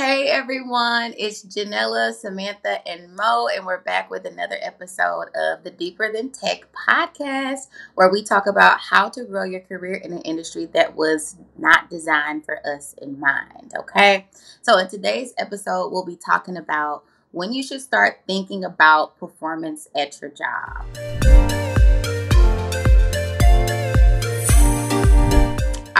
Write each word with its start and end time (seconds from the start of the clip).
Hey 0.00 0.28
everyone, 0.28 1.12
it's 1.18 1.44
Janella, 1.44 2.14
Samantha, 2.14 2.88
and 2.88 3.14
Mo, 3.14 3.48
and 3.54 3.66
we're 3.66 3.82
back 3.82 4.10
with 4.10 4.24
another 4.24 4.56
episode 4.62 5.26
of 5.34 5.62
the 5.62 5.70
Deeper 5.70 6.10
Than 6.10 6.30
Tech 6.30 6.64
podcast, 6.72 7.68
where 7.96 8.10
we 8.10 8.24
talk 8.24 8.46
about 8.46 8.80
how 8.80 9.10
to 9.10 9.24
grow 9.24 9.44
your 9.44 9.60
career 9.60 9.96
in 9.96 10.14
an 10.14 10.22
industry 10.22 10.64
that 10.72 10.96
was 10.96 11.36
not 11.58 11.90
designed 11.90 12.46
for 12.46 12.66
us 12.66 12.94
in 13.02 13.20
mind. 13.20 13.74
Okay, 13.76 14.26
so 14.62 14.78
in 14.78 14.88
today's 14.88 15.34
episode, 15.36 15.90
we'll 15.90 16.06
be 16.06 16.16
talking 16.16 16.56
about 16.56 17.04
when 17.32 17.52
you 17.52 17.62
should 17.62 17.82
start 17.82 18.20
thinking 18.26 18.64
about 18.64 19.18
performance 19.18 19.86
at 19.94 20.18
your 20.22 20.30
job. 20.30 21.39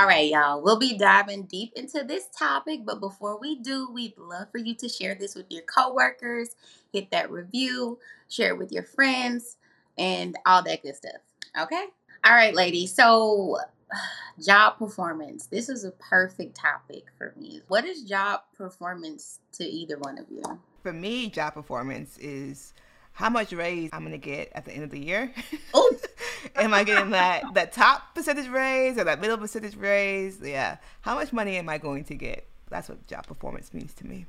All 0.01 0.07
right, 0.07 0.31
y'all. 0.31 0.63
We'll 0.63 0.79
be 0.79 0.97
diving 0.97 1.43
deep 1.43 1.75
into 1.77 2.03
this 2.03 2.25
topic, 2.35 2.87
but 2.87 3.01
before 3.01 3.39
we 3.39 3.57
do, 3.57 3.91
we'd 3.93 4.17
love 4.17 4.51
for 4.51 4.57
you 4.57 4.75
to 4.77 4.89
share 4.89 5.15
this 5.15 5.35
with 5.35 5.45
your 5.51 5.61
coworkers, 5.65 6.57
hit 6.91 7.11
that 7.11 7.31
review, 7.31 7.99
share 8.27 8.55
it 8.55 8.59
with 8.59 8.73
your 8.73 8.83
friends, 8.83 9.59
and 9.99 10.37
all 10.47 10.63
that 10.63 10.83
good 10.83 10.97
stuff. 10.97 11.21
Okay? 11.61 11.85
All 12.25 12.33
right, 12.33 12.55
ladies. 12.55 12.95
So, 12.95 13.59
job 14.43 14.79
performance. 14.79 15.45
This 15.49 15.69
is 15.69 15.85
a 15.85 15.91
perfect 15.91 16.57
topic 16.57 17.05
for 17.19 17.35
me. 17.39 17.61
What 17.69 17.85
is 17.85 18.03
job 18.03 18.41
performance 18.57 19.41
to 19.53 19.65
either 19.65 19.99
one 19.99 20.17
of 20.17 20.25
you? 20.31 20.43
For 20.83 20.95
me, 20.95 21.29
job 21.29 21.53
performance 21.53 22.17
is 22.17 22.73
how 23.13 23.29
much 23.29 23.53
raise 23.53 23.91
I'm 23.93 24.03
gonna 24.03 24.17
get 24.17 24.51
at 24.55 24.65
the 24.65 24.73
end 24.73 24.85
of 24.85 24.91
the 24.91 25.05
year. 25.05 25.31
Oh, 25.75 25.95
am 26.57 26.75
I 26.75 26.85
getting 26.85 27.11
that 27.11 27.43
that 27.55 27.73
top 27.73 28.15
percentage 28.15 28.49
raise 28.49 28.99
or 28.99 29.05
that 29.05 29.21
middle 29.21 29.39
percentage 29.39 29.77
raise? 29.77 30.41
Yeah. 30.43 30.79
How 31.01 31.15
much 31.15 31.33
money 31.33 31.57
am 31.57 31.69
I 31.69 31.79
going 31.79 32.05
to 32.05 32.15
get? 32.15 32.47
That's 32.69 32.89
what 32.89 33.07
job 33.07 33.27
performance 33.27 33.73
means 33.75 33.95
to 33.95 34.07
me. 34.07 34.27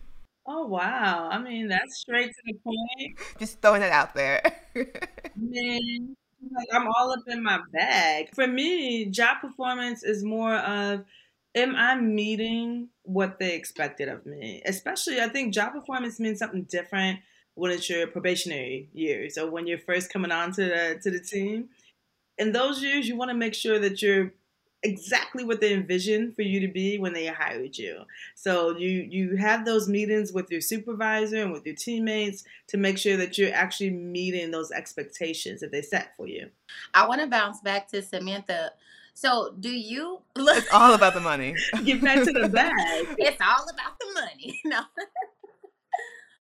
Oh 0.47 0.65
wow. 0.65 1.29
I 1.31 1.39
mean, 1.39 1.67
that's 1.67 1.99
straight 1.99 2.29
to 2.29 2.41
the 2.45 2.53
point. 2.63 3.19
Just 3.39 3.61
throwing 3.61 3.81
it 3.81 3.91
out 3.91 4.13
there. 4.15 4.41
Man, 5.35 6.15
like 6.55 6.67
I'm 6.73 6.87
all 6.87 7.11
up 7.11 7.23
in 7.27 7.43
my 7.43 7.59
bag. 7.71 8.29
For 8.33 8.47
me, 8.47 9.05
job 9.05 9.37
performance 9.41 10.03
is 10.03 10.23
more 10.23 10.55
of 10.55 11.05
am 11.53 11.75
I 11.75 11.95
meeting 11.95 12.89
what 13.03 13.39
they 13.39 13.55
expected 13.55 14.09
of 14.09 14.25
me? 14.25 14.61
Especially 14.65 15.21
I 15.21 15.27
think 15.27 15.53
job 15.53 15.73
performance 15.73 16.19
means 16.19 16.39
something 16.39 16.63
different 16.63 17.19
when 17.55 17.71
it's 17.71 17.89
your 17.89 18.07
probationary 18.07 18.89
years 18.93 19.37
or 19.37 19.49
when 19.49 19.67
you're 19.67 19.77
first 19.77 20.11
coming 20.11 20.31
on 20.31 20.51
to 20.53 20.63
the 20.63 20.99
to 21.03 21.11
the 21.11 21.19
team. 21.19 21.69
In 22.37 22.51
those 22.51 22.81
years, 22.81 23.07
you 23.07 23.15
want 23.15 23.29
to 23.29 23.35
make 23.37 23.53
sure 23.53 23.79
that 23.79 24.01
you're 24.01 24.33
exactly 24.83 25.43
what 25.43 25.61
they 25.61 25.73
envisioned 25.73 26.35
for 26.35 26.41
you 26.41 26.59
to 26.59 26.67
be 26.67 26.97
when 26.97 27.13
they 27.13 27.27
hired 27.27 27.77
you. 27.77 27.99
So 28.35 28.75
you 28.77 28.89
you 29.09 29.35
have 29.37 29.65
those 29.65 29.87
meetings 29.87 30.33
with 30.33 30.49
your 30.49 30.61
supervisor 30.61 31.37
and 31.37 31.51
with 31.51 31.65
your 31.65 31.75
teammates 31.75 32.43
to 32.69 32.77
make 32.77 32.97
sure 32.97 33.15
that 33.17 33.37
you're 33.37 33.53
actually 33.53 33.91
meeting 33.91 34.49
those 34.51 34.71
expectations 34.71 35.61
that 35.61 35.71
they 35.71 35.81
set 35.83 36.15
for 36.17 36.27
you. 36.27 36.49
I 36.93 37.07
want 37.07 37.21
to 37.21 37.27
bounce 37.27 37.59
back 37.61 37.87
to 37.89 38.01
Samantha. 38.01 38.71
So, 39.13 39.53
do 39.59 39.69
you 39.69 40.21
look? 40.35 40.57
It's 40.57 40.73
all 40.73 40.93
about 40.93 41.13
the 41.13 41.19
money. 41.19 41.55
Get 41.83 42.01
back 42.01 42.23
to 42.23 42.31
the 42.31 42.47
bag. 42.53 42.71
it's 43.19 43.41
all 43.41 43.65
about 43.69 43.99
the 43.99 44.13
money. 44.13 44.59
No. 44.65 44.81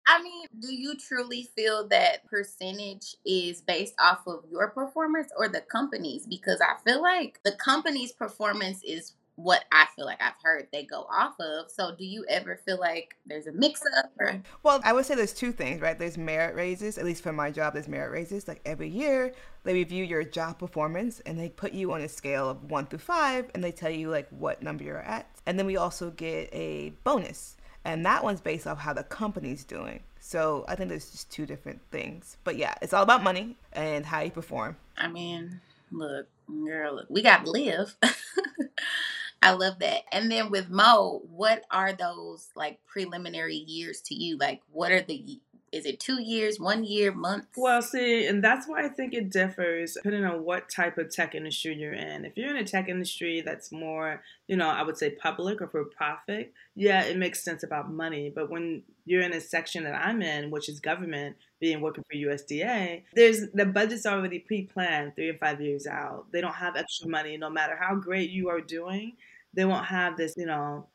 I 0.08 0.22
mean, 0.22 0.48
do 0.60 0.74
you 0.74 0.96
truly 0.96 1.50
feel 1.56 1.88
that 1.90 2.28
percentage 2.28 3.16
is 3.26 3.62
based 3.62 3.94
off 4.00 4.26
of 4.28 4.44
your 4.52 4.70
performance 4.70 5.32
or 5.38 5.48
the 5.48 5.62
company's? 5.62 6.26
Because 6.26 6.60
I 6.62 6.76
feel 6.84 7.02
like 7.02 7.40
the 7.44 7.54
company's 7.54 8.12
performance 8.12 8.82
is 8.84 9.14
what 9.36 9.64
I 9.72 9.86
feel 9.96 10.06
like 10.06 10.22
I've 10.22 10.34
heard 10.44 10.68
they 10.72 10.84
go 10.84 11.08
off 11.10 11.40
of. 11.40 11.72
So 11.72 11.96
do 11.96 12.06
you 12.06 12.26
ever 12.30 12.60
feel 12.66 12.80
like 12.80 13.16
there's 13.26 13.48
a 13.48 13.52
mix 13.52 13.82
up 13.98 14.12
or 14.20 14.42
Well, 14.64 14.82
I 14.84 14.94
would 14.94 15.06
say 15.06 15.16
there's 15.16 15.34
two 15.34 15.52
things, 15.52 15.82
right? 15.82 15.98
There's 15.98 16.18
merit 16.18 16.56
raises, 16.56 16.98
at 16.98 17.06
least 17.06 17.24
for 17.24 17.32
my 17.32 17.50
job 17.50 17.74
there's 17.74 17.88
merit 17.88 18.12
raises. 18.12 18.48
Like 18.48 18.62
every 18.66 18.90
year 18.90 19.34
they 19.64 19.74
review 19.74 20.04
your 20.04 20.24
job 20.24 20.60
performance 20.60 21.22
and 21.22 21.40
they 21.40 21.50
put 21.50 21.74
you 21.74 21.92
on 21.94 22.02
a 22.02 22.10
scale 22.10 22.50
of 22.50 22.70
1 22.70 22.88
through 22.88 23.00
5 23.00 23.52
and 23.54 23.64
they 23.64 23.72
tell 23.72 23.92
you 23.92 24.10
like 24.10 24.28
what 24.30 24.62
number 24.62 24.84
you're 24.84 25.00
at. 25.00 25.28
And 25.46 25.58
then 25.58 25.66
we 25.66 25.78
also 25.78 26.12
get 26.12 26.50
a 26.54 26.94
bonus 27.04 27.58
and 27.84 28.06
that 28.06 28.24
one's 28.24 28.42
based 28.42 28.68
off 28.68 28.80
how 28.80 28.94
the 28.94 29.04
company's 29.04 29.64
doing. 29.64 30.02
So 30.20 30.66
I 30.68 30.76
think 30.76 30.90
there's 30.90 31.12
just 31.12 31.32
two 31.32 31.46
different 31.46 31.82
things. 31.92 32.38
But 32.44 32.58
yeah, 32.58 32.76
it's 32.82 32.94
all 32.94 33.04
about 33.04 33.24
money 33.24 33.58
and 33.74 34.06
how 34.06 34.22
you 34.22 34.32
perform. 34.32 34.78
I 34.98 35.08
mean, 35.08 35.62
look, 35.92 36.28
girl, 36.48 36.96
look, 36.96 37.08
we 37.10 37.22
got 37.22 37.46
to 37.46 37.52
live. 37.52 37.96
I 39.42 39.52
love 39.54 39.80
that. 39.80 40.04
And 40.12 40.32
then 40.32 40.52
with 40.52 40.70
Mo, 40.70 41.24
what 41.32 41.64
are 41.72 41.94
those 41.94 42.50
like 42.56 42.80
preliminary 42.86 43.56
years 43.56 44.02
to 44.02 44.16
you? 44.16 44.38
Like, 44.38 44.62
what 44.72 44.92
are 44.92 45.02
the 45.02 45.42
is 45.72 45.86
it 45.86 46.00
two 46.00 46.22
years, 46.22 46.60
one 46.60 46.84
year, 46.84 47.14
months? 47.14 47.48
Well, 47.56 47.82
see, 47.82 48.28
and 48.28 48.44
that's 48.44 48.68
why 48.68 48.84
I 48.84 48.90
think 48.90 49.14
it 49.14 49.30
differs 49.30 49.94
depending 49.94 50.26
on 50.26 50.44
what 50.44 50.70
type 50.70 50.98
of 50.98 51.10
tech 51.10 51.34
industry 51.34 51.76
you're 51.76 51.94
in. 51.94 52.26
If 52.26 52.36
you're 52.36 52.50
in 52.50 52.62
a 52.62 52.68
tech 52.68 52.90
industry 52.90 53.42
that's 53.42 53.72
more, 53.72 54.22
you 54.48 54.58
know, 54.58 54.68
I 54.68 54.84
would 54.84 54.98
say 54.98 55.12
public 55.12 55.62
or 55.62 55.68
for 55.68 55.86
profit, 55.86 56.54
yeah, 56.76 57.04
it 57.04 57.18
makes 57.18 57.44
sense 57.44 57.64
about 57.64 57.92
money. 57.92 58.32
But 58.34 58.50
when 58.50 58.84
you're 59.06 59.22
in 59.22 59.34
a 59.34 59.40
section 59.40 59.86
that 59.86 59.96
I'm 59.96 60.22
in, 60.22 60.52
which 60.52 60.68
is 60.68 60.80
government, 60.80 61.38
being 61.62 61.80
working 61.80 62.04
for 62.04 62.18
USDA, 62.18 63.04
there's 63.14 63.50
the 63.54 63.66
budget's 63.66 64.06
already 64.06 64.40
pre-planned 64.40 65.16
three 65.16 65.30
and 65.30 65.40
five 65.40 65.62
years 65.62 65.88
out. 65.88 66.26
They 66.34 66.42
don't 66.42 66.54
have 66.54 66.76
extra 66.76 67.08
money, 67.08 67.38
no 67.38 67.50
matter 67.50 67.78
how 67.80 67.96
great 67.96 68.30
you 68.30 68.50
are 68.50 68.62
doing. 68.62 69.14
They 69.54 69.66
won't 69.66 69.86
have 69.86 70.18
this, 70.18 70.36
you 70.38 70.46
know, 70.46 70.88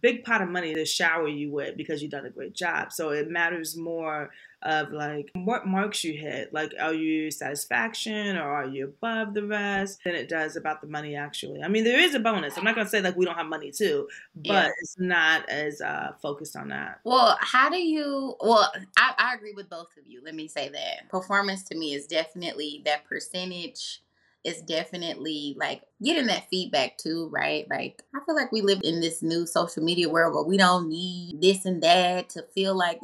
big 0.00 0.24
pot 0.24 0.42
of 0.42 0.48
money 0.48 0.74
to 0.74 0.84
shower 0.84 1.28
you 1.28 1.50
with 1.50 1.76
because 1.76 2.02
you've 2.02 2.10
done 2.10 2.26
a 2.26 2.30
great 2.30 2.54
job. 2.54 2.92
So 2.92 3.10
it 3.10 3.30
matters 3.30 3.76
more 3.76 4.30
of 4.62 4.92
like 4.92 5.30
what 5.34 5.66
marks 5.66 6.04
you 6.04 6.12
hit. 6.12 6.52
Like, 6.52 6.72
are 6.80 6.94
you 6.94 7.30
satisfaction 7.30 8.36
or 8.36 8.48
are 8.48 8.66
you 8.66 8.84
above 8.84 9.34
the 9.34 9.44
rest? 9.44 10.00
Than 10.04 10.14
it 10.14 10.28
does 10.28 10.56
about 10.56 10.80
the 10.80 10.86
money 10.86 11.16
actually. 11.16 11.62
I 11.62 11.68
mean, 11.68 11.84
there 11.84 11.98
is 11.98 12.14
a 12.14 12.20
bonus. 12.20 12.56
I'm 12.56 12.64
not 12.64 12.74
gonna 12.74 12.88
say 12.88 13.00
like 13.00 13.16
we 13.16 13.24
don't 13.24 13.36
have 13.36 13.46
money 13.46 13.70
too, 13.70 14.08
but 14.34 14.52
yeah. 14.52 14.68
it's 14.80 14.96
not 14.98 15.48
as 15.48 15.80
uh, 15.80 16.12
focused 16.20 16.56
on 16.56 16.68
that. 16.68 17.00
Well, 17.04 17.36
how 17.40 17.68
do 17.68 17.78
you? 17.78 18.36
Well, 18.40 18.72
I, 18.96 19.14
I 19.18 19.34
agree 19.34 19.52
with 19.54 19.68
both 19.68 19.96
of 19.98 20.06
you. 20.06 20.22
Let 20.24 20.34
me 20.34 20.48
say 20.48 20.68
that 20.68 21.08
performance 21.08 21.64
to 21.64 21.76
me 21.76 21.94
is 21.94 22.06
definitely 22.06 22.82
that 22.84 23.04
percentage 23.04 24.02
is 24.44 24.60
definitely 24.62 25.54
like 25.58 25.82
getting 26.02 26.26
that 26.26 26.48
feedback 26.50 26.98
too, 26.98 27.28
right? 27.32 27.68
Like 27.70 28.02
I 28.14 28.18
feel 28.26 28.34
like 28.34 28.52
we 28.52 28.60
live 28.62 28.80
in 28.82 29.00
this 29.00 29.22
new 29.22 29.46
social 29.46 29.82
media 29.82 30.08
world 30.08 30.34
where 30.34 30.44
we 30.44 30.56
don't 30.56 30.88
need 30.88 31.40
this 31.40 31.64
and 31.64 31.82
that 31.82 32.30
to 32.30 32.42
feel 32.54 32.74
like 32.74 33.00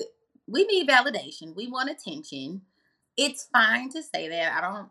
we 0.47 0.65
need 0.65 0.89
validation. 0.89 1.55
We 1.55 1.69
want 1.69 1.91
attention. 1.91 2.63
It's 3.17 3.49
fine 3.53 3.91
to 3.91 4.03
say 4.03 4.29
that. 4.29 4.53
I 4.53 4.61
don't 4.61 4.89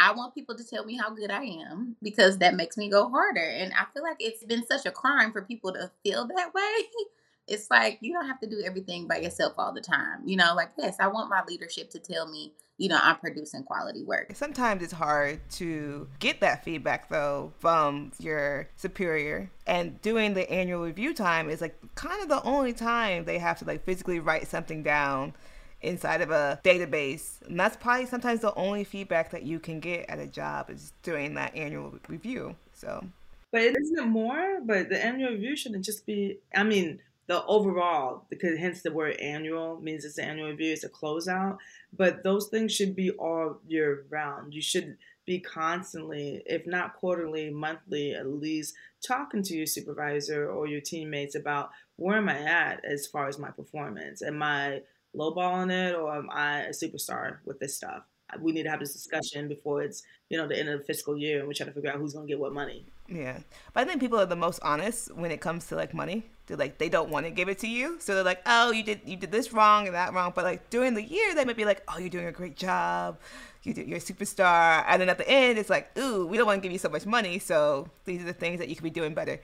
I 0.00 0.12
want 0.12 0.34
people 0.34 0.56
to 0.56 0.64
tell 0.64 0.84
me 0.84 0.96
how 0.96 1.10
good 1.10 1.30
I 1.30 1.42
am 1.44 1.96
because 2.02 2.38
that 2.38 2.54
makes 2.54 2.76
me 2.76 2.88
go 2.88 3.08
harder. 3.08 3.40
And 3.40 3.72
I 3.72 3.84
feel 3.92 4.02
like 4.02 4.18
it's 4.20 4.44
been 4.44 4.64
such 4.66 4.86
a 4.86 4.92
crime 4.92 5.32
for 5.32 5.42
people 5.42 5.72
to 5.72 5.90
feel 6.04 6.26
that 6.26 6.54
way. 6.54 6.62
It's 7.48 7.70
like 7.70 7.98
you 8.00 8.12
don't 8.12 8.26
have 8.26 8.40
to 8.40 8.46
do 8.46 8.62
everything 8.64 9.08
by 9.08 9.18
yourself 9.18 9.54
all 9.58 9.72
the 9.72 9.80
time. 9.80 10.20
You 10.24 10.36
know, 10.36 10.54
like, 10.54 10.70
yes, 10.78 10.96
I 11.00 11.08
want 11.08 11.30
my 11.30 11.42
leadership 11.48 11.90
to 11.90 11.98
tell 11.98 12.30
me 12.30 12.52
you 12.78 12.88
know, 12.88 12.98
I'm 13.02 13.16
producing 13.16 13.64
quality 13.64 14.04
work. 14.04 14.30
Sometimes 14.34 14.82
it's 14.82 14.92
hard 14.92 15.40
to 15.52 16.08
get 16.20 16.40
that 16.40 16.64
feedback 16.64 17.08
though 17.08 17.52
from 17.58 18.12
your 18.20 18.68
superior. 18.76 19.50
And 19.66 20.00
doing 20.00 20.34
the 20.34 20.48
annual 20.50 20.84
review 20.84 21.12
time 21.12 21.50
is 21.50 21.60
like 21.60 21.76
kind 21.96 22.22
of 22.22 22.28
the 22.28 22.42
only 22.44 22.72
time 22.72 23.24
they 23.24 23.38
have 23.38 23.58
to 23.58 23.64
like 23.64 23.84
physically 23.84 24.20
write 24.20 24.46
something 24.46 24.84
down 24.84 25.34
inside 25.82 26.20
of 26.20 26.30
a 26.30 26.60
database. 26.64 27.42
And 27.42 27.58
that's 27.58 27.76
probably 27.76 28.06
sometimes 28.06 28.40
the 28.40 28.54
only 28.54 28.84
feedback 28.84 29.32
that 29.32 29.42
you 29.42 29.58
can 29.58 29.80
get 29.80 30.08
at 30.08 30.20
a 30.20 30.26
job 30.26 30.70
is 30.70 30.92
during 31.02 31.34
that 31.34 31.56
annual 31.56 31.98
review. 32.08 32.54
So 32.72 33.04
but 33.50 33.62
isn't 33.62 33.98
it 33.98 34.06
more? 34.06 34.60
But 34.64 34.88
the 34.88 35.04
annual 35.04 35.32
review 35.32 35.56
shouldn't 35.56 35.84
just 35.84 36.06
be 36.06 36.38
I 36.54 36.62
mean, 36.62 37.00
the 37.28 37.44
overall, 37.44 38.24
because 38.30 38.58
hence 38.58 38.82
the 38.82 38.90
word 38.90 39.16
annual 39.20 39.78
means 39.80 40.04
it's 40.04 40.16
an 40.18 40.24
annual 40.24 40.48
review, 40.48 40.72
it's 40.72 40.82
a 40.82 40.88
closeout. 40.88 41.58
But 41.96 42.24
those 42.24 42.48
things 42.48 42.74
should 42.74 42.96
be 42.96 43.10
all 43.12 43.60
year 43.68 44.06
round. 44.08 44.54
You 44.54 44.62
should 44.62 44.96
be 45.26 45.38
constantly, 45.38 46.42
if 46.46 46.66
not 46.66 46.96
quarterly, 46.96 47.50
monthly, 47.50 48.14
at 48.14 48.26
least 48.26 48.74
talking 49.06 49.42
to 49.42 49.54
your 49.54 49.66
supervisor 49.66 50.50
or 50.50 50.66
your 50.66 50.80
teammates 50.80 51.34
about 51.34 51.70
where 51.96 52.16
am 52.16 52.30
I 52.30 52.38
at 52.40 52.82
as 52.82 53.06
far 53.06 53.28
as 53.28 53.38
my 53.38 53.50
performance? 53.50 54.22
Am 54.22 54.42
I 54.42 54.80
lowballing 55.14 55.70
it 55.70 55.94
or 55.94 56.16
am 56.16 56.30
I 56.30 56.60
a 56.62 56.70
superstar 56.70 57.38
with 57.44 57.60
this 57.60 57.76
stuff? 57.76 58.04
We 58.40 58.52
need 58.52 58.64
to 58.64 58.70
have 58.70 58.80
this 58.80 58.92
discussion 58.92 59.48
before 59.48 59.82
it's 59.82 60.02
you 60.28 60.36
know 60.36 60.46
the 60.46 60.58
end 60.58 60.68
of 60.68 60.78
the 60.78 60.84
fiscal 60.84 61.16
year 61.16 61.38
and 61.38 61.48
we're 61.48 61.54
trying 61.54 61.68
to 61.68 61.74
figure 61.74 61.90
out 61.90 61.96
who's 61.96 62.12
going 62.12 62.26
to 62.26 62.30
get 62.30 62.38
what 62.38 62.52
money. 62.52 62.84
Yeah. 63.08 63.38
But 63.72 63.80
i 63.80 63.84
think 63.84 64.00
people 64.00 64.18
are 64.18 64.26
the 64.26 64.36
most 64.36 64.60
honest 64.62 65.14
when 65.14 65.30
it 65.30 65.40
comes 65.40 65.66
to 65.68 65.76
like 65.76 65.94
money. 65.94 66.24
They're 66.46 66.56
like 66.56 66.78
they 66.78 66.88
don't 66.88 67.10
want 67.10 67.26
to 67.26 67.30
give 67.30 67.48
it 67.48 67.58
to 67.60 67.68
you. 67.68 67.96
So 68.00 68.14
they're 68.14 68.24
like 68.24 68.42
oh 68.46 68.70
you 68.70 68.82
did 68.82 69.00
you 69.06 69.16
did 69.16 69.32
this 69.32 69.52
wrong 69.52 69.86
and 69.86 69.94
that 69.94 70.12
wrong. 70.12 70.32
But 70.34 70.44
like 70.44 70.70
during 70.70 70.94
the 70.94 71.02
year 71.02 71.34
they 71.34 71.44
might 71.44 71.56
be 71.56 71.64
like 71.64 71.82
oh 71.88 71.98
you're 71.98 72.10
doing 72.10 72.26
a 72.26 72.32
great 72.32 72.56
job. 72.56 73.18
You 73.62 73.74
do, 73.74 73.82
you're 73.82 73.98
a 73.98 74.00
superstar. 74.00 74.84
And 74.86 75.00
then 75.00 75.08
at 75.08 75.18
the 75.18 75.28
end 75.28 75.58
it's 75.58 75.70
like 75.70 75.96
ooh 75.98 76.26
we 76.26 76.36
don't 76.36 76.46
want 76.46 76.60
to 76.60 76.66
give 76.66 76.72
you 76.72 76.78
so 76.78 76.90
much 76.90 77.06
money. 77.06 77.38
So 77.38 77.88
these 78.04 78.20
are 78.20 78.26
the 78.26 78.32
things 78.32 78.58
that 78.58 78.68
you 78.68 78.74
could 78.74 78.84
be 78.84 78.90
doing 78.90 79.14
better. 79.14 79.40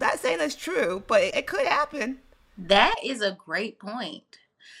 Not 0.00 0.18
saying 0.18 0.38
that's 0.38 0.56
true 0.56 1.04
but 1.06 1.22
it, 1.22 1.36
it 1.36 1.46
could 1.46 1.66
happen. 1.66 2.18
That 2.58 2.96
is 3.04 3.20
a 3.20 3.32
great 3.32 3.78
point. 3.78 4.38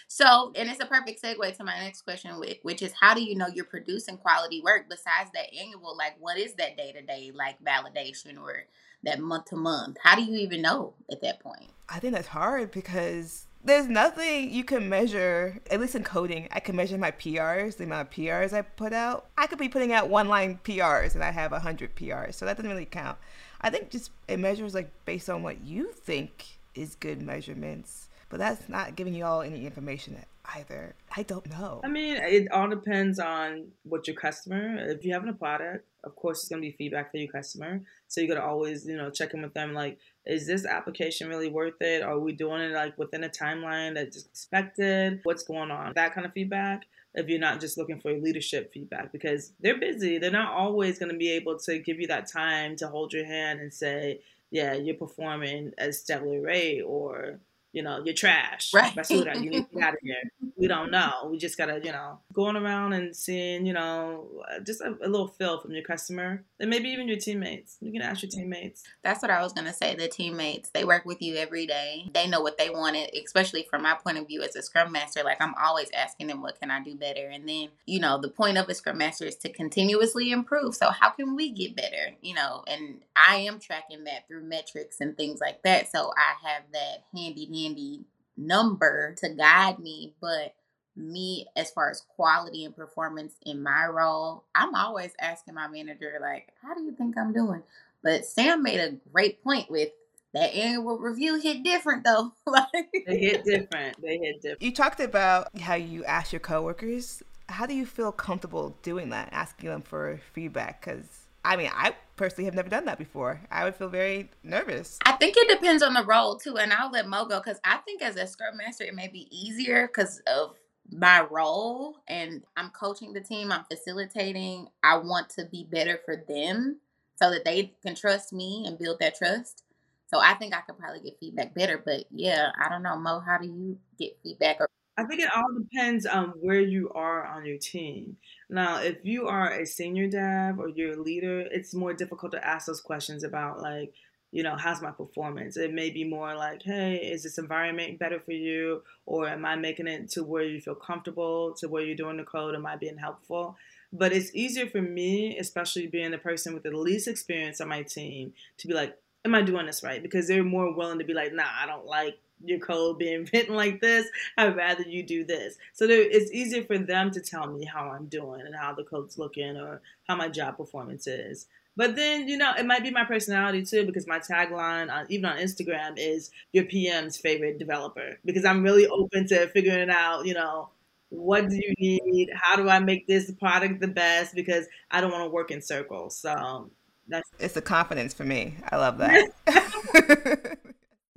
So, 0.08 0.52
and 0.54 0.68
it's 0.68 0.80
a 0.80 0.86
perfect 0.86 1.22
segue 1.22 1.56
to 1.56 1.64
my 1.64 1.78
next 1.80 2.02
question, 2.02 2.40
which 2.62 2.82
is 2.82 2.92
how 3.00 3.14
do 3.14 3.22
you 3.22 3.36
know 3.36 3.48
you're 3.48 3.64
producing 3.64 4.16
quality 4.18 4.60
work 4.62 4.86
besides 4.88 5.30
that 5.34 5.52
annual? 5.58 5.96
Like, 5.96 6.16
what 6.18 6.38
is 6.38 6.54
that 6.54 6.76
day 6.76 6.92
to 6.92 7.02
day, 7.02 7.32
like 7.34 7.56
validation 7.62 8.40
or 8.40 8.64
that 9.02 9.20
month 9.20 9.46
to 9.46 9.56
month? 9.56 9.96
How 10.02 10.16
do 10.16 10.22
you 10.22 10.38
even 10.38 10.62
know 10.62 10.94
at 11.10 11.20
that 11.22 11.40
point? 11.40 11.70
I 11.88 11.98
think 11.98 12.14
that's 12.14 12.28
hard 12.28 12.70
because 12.70 13.46
there's 13.64 13.88
nothing 13.88 14.50
you 14.50 14.64
can 14.64 14.88
measure, 14.88 15.60
at 15.70 15.80
least 15.80 15.96
in 15.96 16.04
coding. 16.04 16.48
I 16.52 16.60
can 16.60 16.76
measure 16.76 16.96
my 16.98 17.10
PRs, 17.10 17.76
the 17.76 17.84
amount 17.84 18.08
of 18.08 18.14
PRs 18.14 18.52
I 18.52 18.62
put 18.62 18.92
out. 18.92 19.26
I 19.36 19.46
could 19.48 19.58
be 19.58 19.68
putting 19.68 19.92
out 19.92 20.08
one 20.08 20.28
line 20.28 20.60
PRs 20.62 21.14
and 21.14 21.24
I 21.24 21.32
have 21.32 21.50
100 21.50 21.96
PRs, 21.96 22.34
so 22.34 22.44
that 22.44 22.56
doesn't 22.56 22.70
really 22.70 22.84
count. 22.84 23.18
I 23.60 23.70
think 23.70 23.90
just 23.90 24.12
it 24.28 24.38
measures 24.38 24.74
like 24.74 24.90
based 25.04 25.28
on 25.28 25.42
what 25.42 25.62
you 25.62 25.90
think 25.92 26.58
is 26.74 26.94
good 26.94 27.20
measurements, 27.22 28.05
but 28.28 28.38
that's 28.38 28.68
not 28.68 28.96
giving 28.96 29.14
you 29.14 29.24
all 29.24 29.42
any 29.42 29.66
information 29.66 30.16
either. 30.54 30.94
I 31.16 31.22
don't 31.22 31.48
know. 31.50 31.80
I 31.84 31.88
mean, 31.88 32.16
it 32.16 32.50
all 32.50 32.68
depends 32.68 33.18
on 33.18 33.68
what 33.84 34.06
your 34.06 34.16
customer. 34.16 34.76
If 34.90 35.04
you 35.04 35.12
have 35.12 35.26
a 35.26 35.32
product, 35.32 35.86
of 36.04 36.14
course, 36.14 36.40
it's 36.40 36.48
going 36.48 36.62
to 36.62 36.68
be 36.68 36.76
feedback 36.76 37.10
for 37.10 37.16
your 37.16 37.30
customer. 37.30 37.80
So 38.08 38.20
you 38.20 38.28
got 38.28 38.34
to 38.34 38.44
always, 38.44 38.86
you 38.86 38.96
know, 38.96 39.10
check 39.10 39.34
in 39.34 39.42
with 39.42 39.54
them. 39.54 39.74
Like, 39.74 39.98
is 40.24 40.46
this 40.46 40.64
application 40.64 41.28
really 41.28 41.48
worth 41.48 41.80
it? 41.80 42.02
Are 42.02 42.18
we 42.18 42.32
doing 42.32 42.60
it 42.60 42.72
like 42.72 42.96
within 42.96 43.24
a 43.24 43.28
timeline 43.28 43.94
that's 43.94 44.24
expected? 44.24 45.20
What's 45.24 45.42
going 45.42 45.70
on? 45.70 45.92
That 45.94 46.14
kind 46.14 46.26
of 46.26 46.32
feedback. 46.32 46.86
If 47.14 47.28
you're 47.28 47.40
not 47.40 47.60
just 47.60 47.78
looking 47.78 47.98
for 47.98 48.12
leadership 48.12 48.72
feedback, 48.74 49.10
because 49.10 49.52
they're 49.60 49.80
busy, 49.80 50.18
they're 50.18 50.30
not 50.30 50.52
always 50.52 50.98
going 50.98 51.10
to 51.10 51.16
be 51.16 51.30
able 51.30 51.58
to 51.60 51.78
give 51.78 51.98
you 51.98 52.06
that 52.08 52.30
time 52.30 52.76
to 52.76 52.88
hold 52.88 53.14
your 53.14 53.24
hand 53.24 53.58
and 53.58 53.72
say, 53.72 54.20
"Yeah, 54.50 54.74
you're 54.74 54.96
performing 54.96 55.72
at 55.78 55.88
a 55.88 55.92
stellar 55.94 56.42
rate," 56.42 56.82
or 56.82 57.40
you 57.76 57.82
know, 57.82 58.00
you're 58.02 58.14
trash. 58.14 58.72
Right. 58.72 58.94
Basura, 58.94 59.34
you 59.38 59.50
need 59.50 59.68
to 59.68 59.74
get 59.74 59.82
out 59.82 59.92
of 59.92 59.98
here. 60.02 60.16
We 60.56 60.68
don't 60.68 60.90
know. 60.90 61.28
We 61.30 61.36
just 61.36 61.58
gotta, 61.58 61.80
you 61.84 61.92
know, 61.92 62.18
going 62.32 62.56
around 62.56 62.94
and 62.94 63.14
seeing, 63.14 63.66
you 63.66 63.74
know, 63.74 64.42
uh, 64.50 64.60
just 64.60 64.80
a, 64.80 64.96
a, 65.02 65.08
little 65.08 65.28
feel 65.28 65.60
from 65.60 65.72
your 65.72 65.82
customer 65.82 66.44
and 66.58 66.70
maybe 66.70 66.88
even 66.88 67.08
your 67.08 67.18
teammates. 67.18 67.76
You 67.82 67.92
can 67.92 68.00
ask 68.00 68.22
your 68.22 68.30
teammates. 68.30 68.82
That's 69.04 69.20
what 69.20 69.30
I 69.30 69.42
was 69.42 69.52
gonna 69.52 69.74
say. 69.74 69.94
The 69.94 70.08
teammates, 70.08 70.70
they 70.70 70.84
work 70.84 71.04
with 71.04 71.20
you 71.20 71.36
every 71.36 71.66
day. 71.66 72.08
They 72.14 72.26
know 72.26 72.40
what 72.40 72.56
they 72.56 72.70
wanted, 72.70 73.10
especially 73.14 73.66
from 73.68 73.82
my 73.82 73.94
point 73.94 74.16
of 74.16 74.26
view 74.26 74.42
as 74.42 74.56
a 74.56 74.62
scrum 74.62 74.92
master. 74.92 75.22
Like 75.22 75.42
I'm 75.42 75.54
always 75.62 75.90
asking 75.92 76.28
them, 76.28 76.40
what 76.40 76.58
can 76.58 76.70
I 76.70 76.82
do 76.82 76.94
better? 76.94 77.28
And 77.28 77.46
then, 77.46 77.68
you 77.84 78.00
know, 78.00 78.18
the 78.18 78.30
point 78.30 78.56
of 78.56 78.68
a 78.70 78.74
scrum 78.74 78.96
master 78.96 79.26
is 79.26 79.36
to 79.36 79.52
continuously 79.52 80.30
improve. 80.30 80.74
So 80.74 80.88
how 80.88 81.10
can 81.10 81.36
we 81.36 81.50
get 81.50 81.76
better? 81.76 82.12
You 82.22 82.34
know, 82.34 82.64
and 82.66 83.02
I 83.14 83.36
am 83.36 83.60
tracking 83.60 84.04
that 84.04 84.26
through 84.26 84.44
metrics 84.44 85.00
and 85.00 85.16
things 85.16 85.38
like 85.38 85.62
that. 85.64 85.92
So 85.92 86.12
I 86.16 86.48
have 86.48 86.62
that 86.72 87.04
handy 87.14 87.44
handy 87.44 88.04
number 88.36 89.14
to 89.18 89.28
guide 89.30 89.78
me, 89.78 90.14
but 90.20 90.54
me 90.96 91.46
as 91.56 91.70
far 91.70 91.90
as 91.90 92.02
quality 92.16 92.64
and 92.64 92.74
performance 92.74 93.34
in 93.44 93.62
my 93.62 93.86
role, 93.86 94.44
I'm 94.54 94.74
always 94.74 95.12
asking 95.20 95.54
my 95.54 95.68
manager 95.68 96.18
like, 96.20 96.52
"How 96.62 96.74
do 96.74 96.82
you 96.82 96.92
think 96.92 97.16
I'm 97.18 97.32
doing?" 97.32 97.62
But 98.02 98.24
Sam 98.24 98.62
made 98.62 98.80
a 98.80 98.92
great 99.12 99.42
point 99.42 99.70
with 99.70 99.90
that 100.32 100.54
annual 100.54 100.98
review 100.98 101.40
hit 101.40 101.62
different 101.62 102.04
though. 102.04 102.32
like 102.46 102.66
they 103.06 103.18
hit 103.18 103.44
different. 103.44 104.00
They 104.00 104.18
hit 104.18 104.42
different. 104.42 104.62
You 104.62 104.72
talked 104.72 105.00
about 105.00 105.48
how 105.58 105.74
you 105.74 106.04
ask 106.04 106.32
your 106.32 106.40
coworkers. 106.40 107.22
How 107.48 107.66
do 107.66 107.74
you 107.74 107.86
feel 107.86 108.12
comfortable 108.12 108.76
doing 108.82 109.10
that, 109.10 109.28
asking 109.32 109.70
them 109.70 109.82
for 109.82 110.20
feedback? 110.32 110.84
Because 110.84 111.25
I 111.46 111.54
mean, 111.54 111.70
I 111.72 111.94
personally 112.16 112.46
have 112.46 112.54
never 112.54 112.68
done 112.68 112.86
that 112.86 112.98
before. 112.98 113.40
I 113.52 113.62
would 113.62 113.76
feel 113.76 113.88
very 113.88 114.30
nervous. 114.42 114.98
I 115.06 115.12
think 115.12 115.36
it 115.36 115.48
depends 115.48 115.80
on 115.80 115.94
the 115.94 116.04
role 116.04 116.36
too, 116.36 116.58
and 116.58 116.72
I'll 116.72 116.90
let 116.90 117.08
Mo 117.08 117.24
go 117.24 117.38
because 117.38 117.60
I 117.64 117.76
think 117.78 118.02
as 118.02 118.16
a 118.16 118.26
scrum 118.26 118.56
master, 118.56 118.82
it 118.82 118.96
may 118.96 119.06
be 119.06 119.28
easier 119.30 119.86
because 119.86 120.20
of 120.26 120.56
my 120.90 121.22
role 121.30 121.98
and 122.08 122.42
I'm 122.56 122.70
coaching 122.70 123.12
the 123.12 123.20
team, 123.20 123.52
I'm 123.52 123.64
facilitating. 123.64 124.68
I 124.82 124.98
want 124.98 125.30
to 125.30 125.44
be 125.44 125.64
better 125.70 126.00
for 126.04 126.16
them 126.28 126.80
so 127.14 127.30
that 127.30 127.44
they 127.44 127.74
can 127.80 127.94
trust 127.94 128.32
me 128.32 128.64
and 128.66 128.76
build 128.76 128.98
that 128.98 129.16
trust. 129.16 129.62
So 130.08 130.18
I 130.20 130.34
think 130.34 130.52
I 130.54 130.60
could 130.60 130.78
probably 130.78 131.00
get 131.00 131.18
feedback 131.18 131.54
better. 131.54 131.80
But 131.84 132.06
yeah, 132.10 132.50
I 132.60 132.68
don't 132.68 132.82
know, 132.82 132.96
Mo, 132.96 133.20
how 133.20 133.38
do 133.38 133.46
you 133.46 133.78
get 133.98 134.18
feedback 134.22 134.56
or 134.60 134.68
I 134.98 135.04
think 135.04 135.20
it 135.20 135.30
all 135.34 135.52
depends 135.58 136.06
on 136.06 136.28
where 136.40 136.60
you 136.60 136.90
are 136.94 137.26
on 137.26 137.44
your 137.44 137.58
team. 137.58 138.16
Now, 138.48 138.80
if 138.80 138.96
you 139.04 139.28
are 139.28 139.52
a 139.52 139.66
senior 139.66 140.08
dev 140.08 140.58
or 140.58 140.68
you're 140.68 140.94
a 140.94 141.02
leader, 141.02 141.40
it's 141.40 141.74
more 141.74 141.92
difficult 141.92 142.32
to 142.32 142.46
ask 142.46 142.66
those 142.66 142.80
questions 142.80 143.22
about 143.22 143.60
like, 143.60 143.92
you 144.32 144.42
know, 144.42 144.56
how's 144.56 144.82
my 144.82 144.90
performance? 144.90 145.56
It 145.56 145.72
may 145.72 145.90
be 145.90 146.04
more 146.04 146.34
like, 146.34 146.62
hey, 146.62 146.96
is 146.96 147.22
this 147.22 147.38
environment 147.38 147.98
better 147.98 148.20
for 148.20 148.32
you? 148.32 148.82
Or 149.04 149.28
am 149.28 149.44
I 149.44 149.56
making 149.56 149.86
it 149.86 150.10
to 150.12 150.24
where 150.24 150.44
you 150.44 150.60
feel 150.60 150.74
comfortable, 150.74 151.54
to 151.58 151.68
where 151.68 151.82
you're 151.82 151.96
doing 151.96 152.16
the 152.16 152.24
code? 152.24 152.54
Am 152.54 152.66
I 152.66 152.76
being 152.76 152.98
helpful? 152.98 153.56
But 153.92 154.12
it's 154.12 154.34
easier 154.34 154.66
for 154.66 154.82
me, 154.82 155.38
especially 155.38 155.86
being 155.86 156.10
the 156.10 156.18
person 156.18 156.54
with 156.54 156.64
the 156.64 156.76
least 156.76 157.06
experience 157.06 157.60
on 157.60 157.68
my 157.68 157.82
team, 157.82 158.32
to 158.58 158.66
be 158.66 158.74
like, 158.74 158.98
am 159.24 159.34
I 159.34 159.42
doing 159.42 159.66
this 159.66 159.82
right? 159.82 160.02
Because 160.02 160.26
they're 160.26 160.44
more 160.44 160.74
willing 160.74 160.98
to 160.98 161.04
be 161.04 161.14
like, 161.14 161.32
nah, 161.32 161.44
I 161.62 161.66
don't 161.66 161.86
like 161.86 162.18
your 162.44 162.58
code 162.58 162.98
being 162.98 163.28
written 163.32 163.54
like 163.54 163.80
this. 163.80 164.06
I'd 164.36 164.56
rather 164.56 164.82
you 164.82 165.02
do 165.02 165.24
this. 165.24 165.56
So 165.72 165.86
there, 165.86 166.02
it's 166.02 166.32
easier 166.32 166.64
for 166.64 166.78
them 166.78 167.10
to 167.12 167.20
tell 167.20 167.46
me 167.46 167.64
how 167.64 167.90
I'm 167.90 168.06
doing 168.06 168.42
and 168.42 168.54
how 168.54 168.74
the 168.74 168.84
code's 168.84 169.18
looking 169.18 169.56
or 169.56 169.80
how 170.08 170.16
my 170.16 170.28
job 170.28 170.56
performance 170.56 171.06
is. 171.06 171.46
But 171.76 171.94
then, 171.94 172.26
you 172.26 172.38
know, 172.38 172.52
it 172.58 172.64
might 172.64 172.82
be 172.82 172.90
my 172.90 173.04
personality 173.04 173.62
too, 173.62 173.84
because 173.84 174.06
my 174.06 174.18
tagline, 174.18 174.90
on, 174.90 175.04
even 175.10 175.26
on 175.26 175.36
Instagram, 175.36 175.94
is 175.98 176.30
your 176.52 176.64
PM's 176.64 177.18
favorite 177.18 177.58
developer. 177.58 178.18
Because 178.24 178.46
I'm 178.46 178.62
really 178.62 178.86
open 178.86 179.26
to 179.28 179.48
figuring 179.48 179.90
out, 179.90 180.24
you 180.24 180.32
know, 180.32 180.70
what 181.10 181.48
do 181.48 181.56
you 181.56 181.74
need? 181.78 182.30
How 182.34 182.56
do 182.56 182.68
I 182.68 182.78
make 182.78 183.06
this 183.06 183.30
product 183.30 183.80
the 183.80 183.88
best? 183.88 184.34
Because 184.34 184.66
I 184.90 185.00
don't 185.00 185.12
want 185.12 185.24
to 185.24 185.30
work 185.30 185.50
in 185.50 185.60
circles. 185.60 186.16
So 186.16 186.70
that's 187.08 187.30
it's 187.38 187.56
a 187.56 187.62
confidence 187.62 188.14
for 188.14 188.24
me. 188.24 188.56
I 188.70 188.76
love 188.76 188.98
that. 188.98 189.30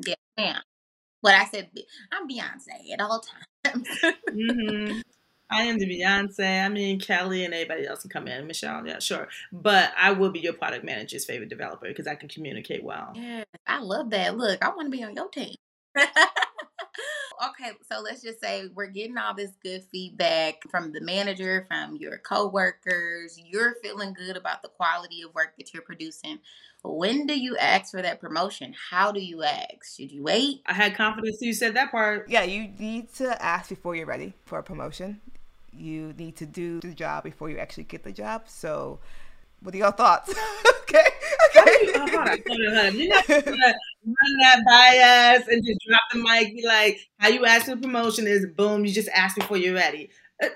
yeah, 0.37 0.59
but 1.21 1.33
I 1.33 1.45
said 1.45 1.69
I'm 2.11 2.27
Beyonce 2.27 2.93
at 2.93 3.01
all 3.01 3.23
times. 3.65 3.87
mm-hmm. 4.03 4.99
I 5.51 5.63
am 5.63 5.79
the 5.79 5.85
Beyonce. 5.87 6.65
I 6.65 6.69
mean, 6.69 6.99
Kelly 6.99 7.43
and 7.43 7.53
anybody 7.53 7.87
else 7.87 8.01
can 8.01 8.11
come 8.11 8.27
in. 8.27 8.45
Michelle, 8.45 8.85
yeah, 8.85 8.99
sure. 8.99 9.27
But 9.51 9.91
I 9.97 10.11
will 10.11 10.29
be 10.31 10.39
your 10.39 10.53
product 10.53 10.85
manager's 10.85 11.25
favorite 11.25 11.49
developer 11.49 11.87
because 11.87 12.05
I 12.05 12.15
can 12.15 12.29
communicate 12.29 12.83
well. 12.83 13.13
Yeah, 13.15 13.43
I 13.65 13.79
love 13.79 14.11
that. 14.11 14.37
Look, 14.37 14.63
I 14.63 14.69
want 14.69 14.91
to 14.91 14.95
be 14.95 15.03
on 15.03 15.15
your 15.15 15.27
team. 15.29 15.55
okay, 17.49 17.71
so 17.89 18.01
let's 18.01 18.21
just 18.21 18.39
say 18.39 18.65
we're 18.73 18.87
getting 18.87 19.17
all 19.17 19.33
this 19.33 19.51
good 19.63 19.83
feedback 19.91 20.61
from 20.69 20.91
the 20.91 21.01
manager, 21.01 21.65
from 21.67 21.95
your 21.95 22.17
coworkers. 22.17 23.39
You're 23.43 23.75
feeling 23.81 24.13
good 24.13 24.37
about 24.37 24.61
the 24.61 24.69
quality 24.69 25.21
of 25.21 25.33
work 25.33 25.55
that 25.57 25.73
you're 25.73 25.83
producing. 25.83 26.39
When 26.83 27.25
do 27.25 27.37
you 27.37 27.57
ask 27.57 27.91
for 27.91 28.01
that 28.01 28.21
promotion? 28.21 28.73
How 28.89 29.11
do 29.11 29.19
you 29.19 29.43
ask? 29.43 29.97
Should 29.97 30.11
you 30.11 30.23
wait? 30.23 30.61
I 30.65 30.73
had 30.73 30.95
confidence 30.95 31.41
you 31.41 31.53
said 31.53 31.75
that 31.75 31.91
part. 31.91 32.29
Yeah, 32.29 32.43
you 32.43 32.69
need 32.79 33.13
to 33.15 33.41
ask 33.43 33.69
before 33.69 33.95
you're 33.95 34.05
ready 34.05 34.33
for 34.45 34.59
a 34.59 34.63
promotion. 34.63 35.19
You 35.73 36.13
need 36.17 36.37
to 36.37 36.45
do 36.45 36.79
the 36.79 36.93
job 36.93 37.23
before 37.23 37.49
you 37.49 37.57
actually 37.57 37.83
get 37.83 38.03
the 38.03 38.11
job. 38.11 38.43
So 38.47 38.99
what 39.61 39.75
are 39.75 39.77
your 39.77 39.91
thoughts? 39.91 40.33
okay. 40.83 41.05
Okay. 41.57 43.23
run 44.05 44.37
that 44.41 44.63
by 44.65 45.37
us 45.37 45.47
and 45.47 45.63
just 45.65 45.79
drop 45.87 46.01
the 46.11 46.19
mic. 46.19 46.55
Be 46.55 46.65
like, 46.65 46.99
how 47.17 47.29
you 47.29 47.45
ask 47.45 47.65
for 47.65 47.75
promotion 47.75 48.27
is 48.27 48.45
boom. 48.45 48.85
You 48.85 48.93
just 48.93 49.09
ask 49.09 49.35
before 49.35 49.57
you're 49.57 49.75
ready. 49.75 50.09
Uh, 50.41 50.47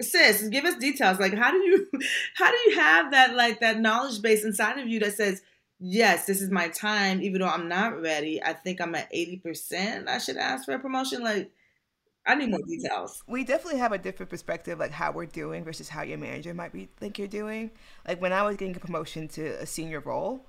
sis, 0.00 0.48
give 0.48 0.64
us 0.64 0.76
details. 0.76 1.18
Like, 1.18 1.34
how 1.34 1.50
do 1.50 1.58
you, 1.58 1.88
how 2.36 2.50
do 2.50 2.56
you 2.66 2.76
have 2.76 3.10
that 3.12 3.34
like 3.34 3.60
that 3.60 3.80
knowledge 3.80 4.22
base 4.22 4.44
inside 4.44 4.78
of 4.78 4.88
you 4.88 5.00
that 5.00 5.14
says, 5.14 5.42
yes, 5.78 6.26
this 6.26 6.40
is 6.40 6.50
my 6.50 6.68
time, 6.68 7.22
even 7.22 7.40
though 7.40 7.48
I'm 7.48 7.68
not 7.68 8.00
ready. 8.00 8.42
I 8.42 8.52
think 8.52 8.80
I'm 8.80 8.94
at 8.94 9.08
eighty 9.10 9.38
percent. 9.38 10.08
I 10.08 10.18
should 10.18 10.36
ask 10.36 10.64
for 10.64 10.74
a 10.74 10.78
promotion. 10.78 11.22
Like 11.22 11.50
I 12.24 12.36
need 12.36 12.50
more 12.50 12.60
details. 12.66 13.22
We 13.26 13.44
definitely 13.44 13.80
have 13.80 13.92
a 13.92 13.98
different 13.98 14.30
perspective, 14.30 14.78
like 14.78 14.92
how 14.92 15.10
we're 15.12 15.26
doing 15.26 15.64
versus 15.64 15.88
how 15.88 16.02
your 16.02 16.18
manager 16.18 16.54
might 16.54 16.72
be 16.72 16.88
think 16.98 17.18
you're 17.18 17.26
doing. 17.28 17.72
Like 18.06 18.20
when 18.20 18.32
I 18.32 18.42
was 18.42 18.56
getting 18.56 18.76
a 18.76 18.80
promotion 18.80 19.26
to 19.28 19.60
a 19.60 19.66
senior 19.66 20.00
role, 20.00 20.46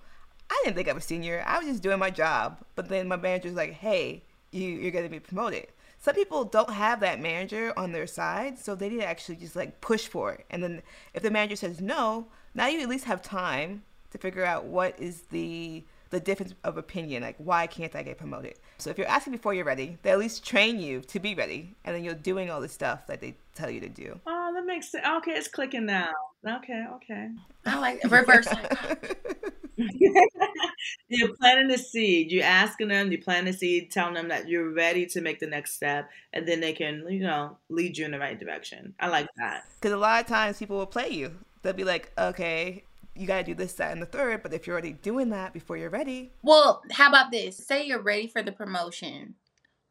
I 0.53 0.61
didn't 0.63 0.75
think 0.75 0.87
I 0.87 0.93
was 0.93 1.03
senior. 1.03 1.43
I 1.47 1.57
was 1.57 1.67
just 1.67 1.81
doing 1.81 1.97
my 1.97 2.11
job. 2.11 2.63
But 2.75 2.87
then 2.87 3.07
my 3.07 3.15
manager's 3.15 3.55
like, 3.55 3.73
"Hey, 3.73 4.23
you 4.51 4.69
you're 4.69 4.91
going 4.91 5.05
to 5.05 5.09
be 5.09 5.19
promoted." 5.19 5.67
Some 5.99 6.15
people 6.15 6.43
don't 6.43 6.69
have 6.69 6.99
that 6.99 7.21
manager 7.21 7.73
on 7.77 7.91
their 7.91 8.07
side, 8.07 8.59
so 8.59 8.75
they 8.75 8.89
need 8.89 8.99
to 8.99 9.05
actually 9.05 9.37
just 9.37 9.55
like 9.55 9.81
push 9.81 10.05
for 10.07 10.33
it. 10.33 10.45
And 10.49 10.61
then 10.61 10.83
if 11.13 11.23
the 11.23 11.31
manager 11.31 11.55
says 11.55 11.81
no, 11.81 12.27
now 12.53 12.67
you 12.67 12.81
at 12.81 12.89
least 12.89 13.05
have 13.05 13.21
time 13.21 13.83
to 14.11 14.17
figure 14.17 14.45
out 14.45 14.65
what 14.65 14.99
is 14.99 15.21
the 15.31 15.83
the 16.11 16.19
difference 16.19 16.53
of 16.63 16.77
opinion. 16.77 17.23
Like, 17.23 17.37
why 17.39 17.65
can't 17.65 17.95
I 17.95 18.03
get 18.03 18.19
promoted? 18.19 18.53
So 18.77 18.91
if 18.91 18.97
you're 18.97 19.07
asking 19.07 19.33
before 19.33 19.55
you're 19.55 19.65
ready, 19.65 19.97
they 20.03 20.11
at 20.11 20.19
least 20.19 20.45
train 20.45 20.79
you 20.79 21.01
to 21.01 21.19
be 21.19 21.33
ready, 21.33 21.73
and 21.83 21.95
then 21.95 22.03
you're 22.03 22.13
doing 22.13 22.51
all 22.51 22.61
the 22.61 22.69
stuff 22.69 23.07
that 23.07 23.19
they 23.19 23.35
tell 23.55 23.71
you 23.71 23.79
to 23.79 23.89
do. 23.89 24.19
Oh, 24.27 24.51
that 24.53 24.65
makes 24.65 24.91
sense. 24.91 25.05
Okay, 25.17 25.31
it's 25.31 25.47
clicking 25.47 25.87
now. 25.87 26.11
Okay, 26.47 26.85
okay. 26.95 27.29
I 27.65 27.79
like 27.79 28.03
reverse. 28.03 28.47
you're 31.07 31.35
planting 31.35 31.67
the 31.67 31.77
seed. 31.77 32.31
You're 32.31 32.43
asking 32.43 32.89
them, 32.89 33.11
you 33.11 33.21
plant 33.21 33.45
the 33.45 33.53
seed, 33.53 33.91
telling 33.91 34.15
them 34.15 34.29
that 34.29 34.47
you're 34.47 34.71
ready 34.71 35.05
to 35.07 35.21
make 35.21 35.39
the 35.39 35.47
next 35.47 35.73
step, 35.73 36.09
and 36.33 36.47
then 36.47 36.59
they 36.59 36.73
can, 36.73 37.05
you 37.09 37.21
know, 37.21 37.57
lead 37.69 37.97
you 37.97 38.05
in 38.05 38.11
the 38.11 38.19
right 38.19 38.39
direction. 38.39 38.93
I 38.99 39.07
like 39.09 39.27
that. 39.37 39.65
Because 39.79 39.93
a 39.93 39.97
lot 39.97 40.21
of 40.21 40.27
times 40.27 40.59
people 40.59 40.77
will 40.77 40.85
play 40.85 41.09
you. 41.09 41.33
They'll 41.61 41.73
be 41.73 41.83
like, 41.83 42.11
okay, 42.17 42.83
you 43.15 43.27
got 43.27 43.39
to 43.39 43.43
do 43.43 43.53
this, 43.53 43.73
that, 43.73 43.91
and 43.91 44.01
the 44.01 44.07
third. 44.07 44.43
But 44.43 44.53
if 44.53 44.67
you're 44.67 44.73
already 44.73 44.93
doing 44.93 45.29
that 45.29 45.53
before 45.53 45.77
you're 45.77 45.89
ready. 45.89 46.31
Well, 46.41 46.81
how 46.91 47.09
about 47.09 47.31
this? 47.31 47.57
Say 47.57 47.85
you're 47.85 48.01
ready 48.01 48.27
for 48.27 48.41
the 48.41 48.51
promotion. 48.51 49.35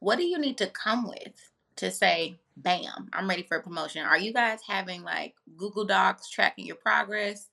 What 0.01 0.19
do 0.19 0.25
you 0.25 0.39
need 0.39 0.59
to 0.59 0.67
come 0.67 1.09
with 1.09 1.51
to 1.77 1.91
say, 1.91 2.41
bam, 2.57 3.09
I'm 3.13 3.29
ready 3.29 3.45
for 3.45 3.57
a 3.57 3.63
promotion? 3.63 4.05
Are 4.05 4.19
you 4.19 4.33
guys 4.33 4.61
having 4.67 5.03
like 5.03 5.35
Google 5.57 5.85
Docs 5.85 6.29
tracking 6.29 6.67
your 6.67 6.77
progress? 6.77 7.49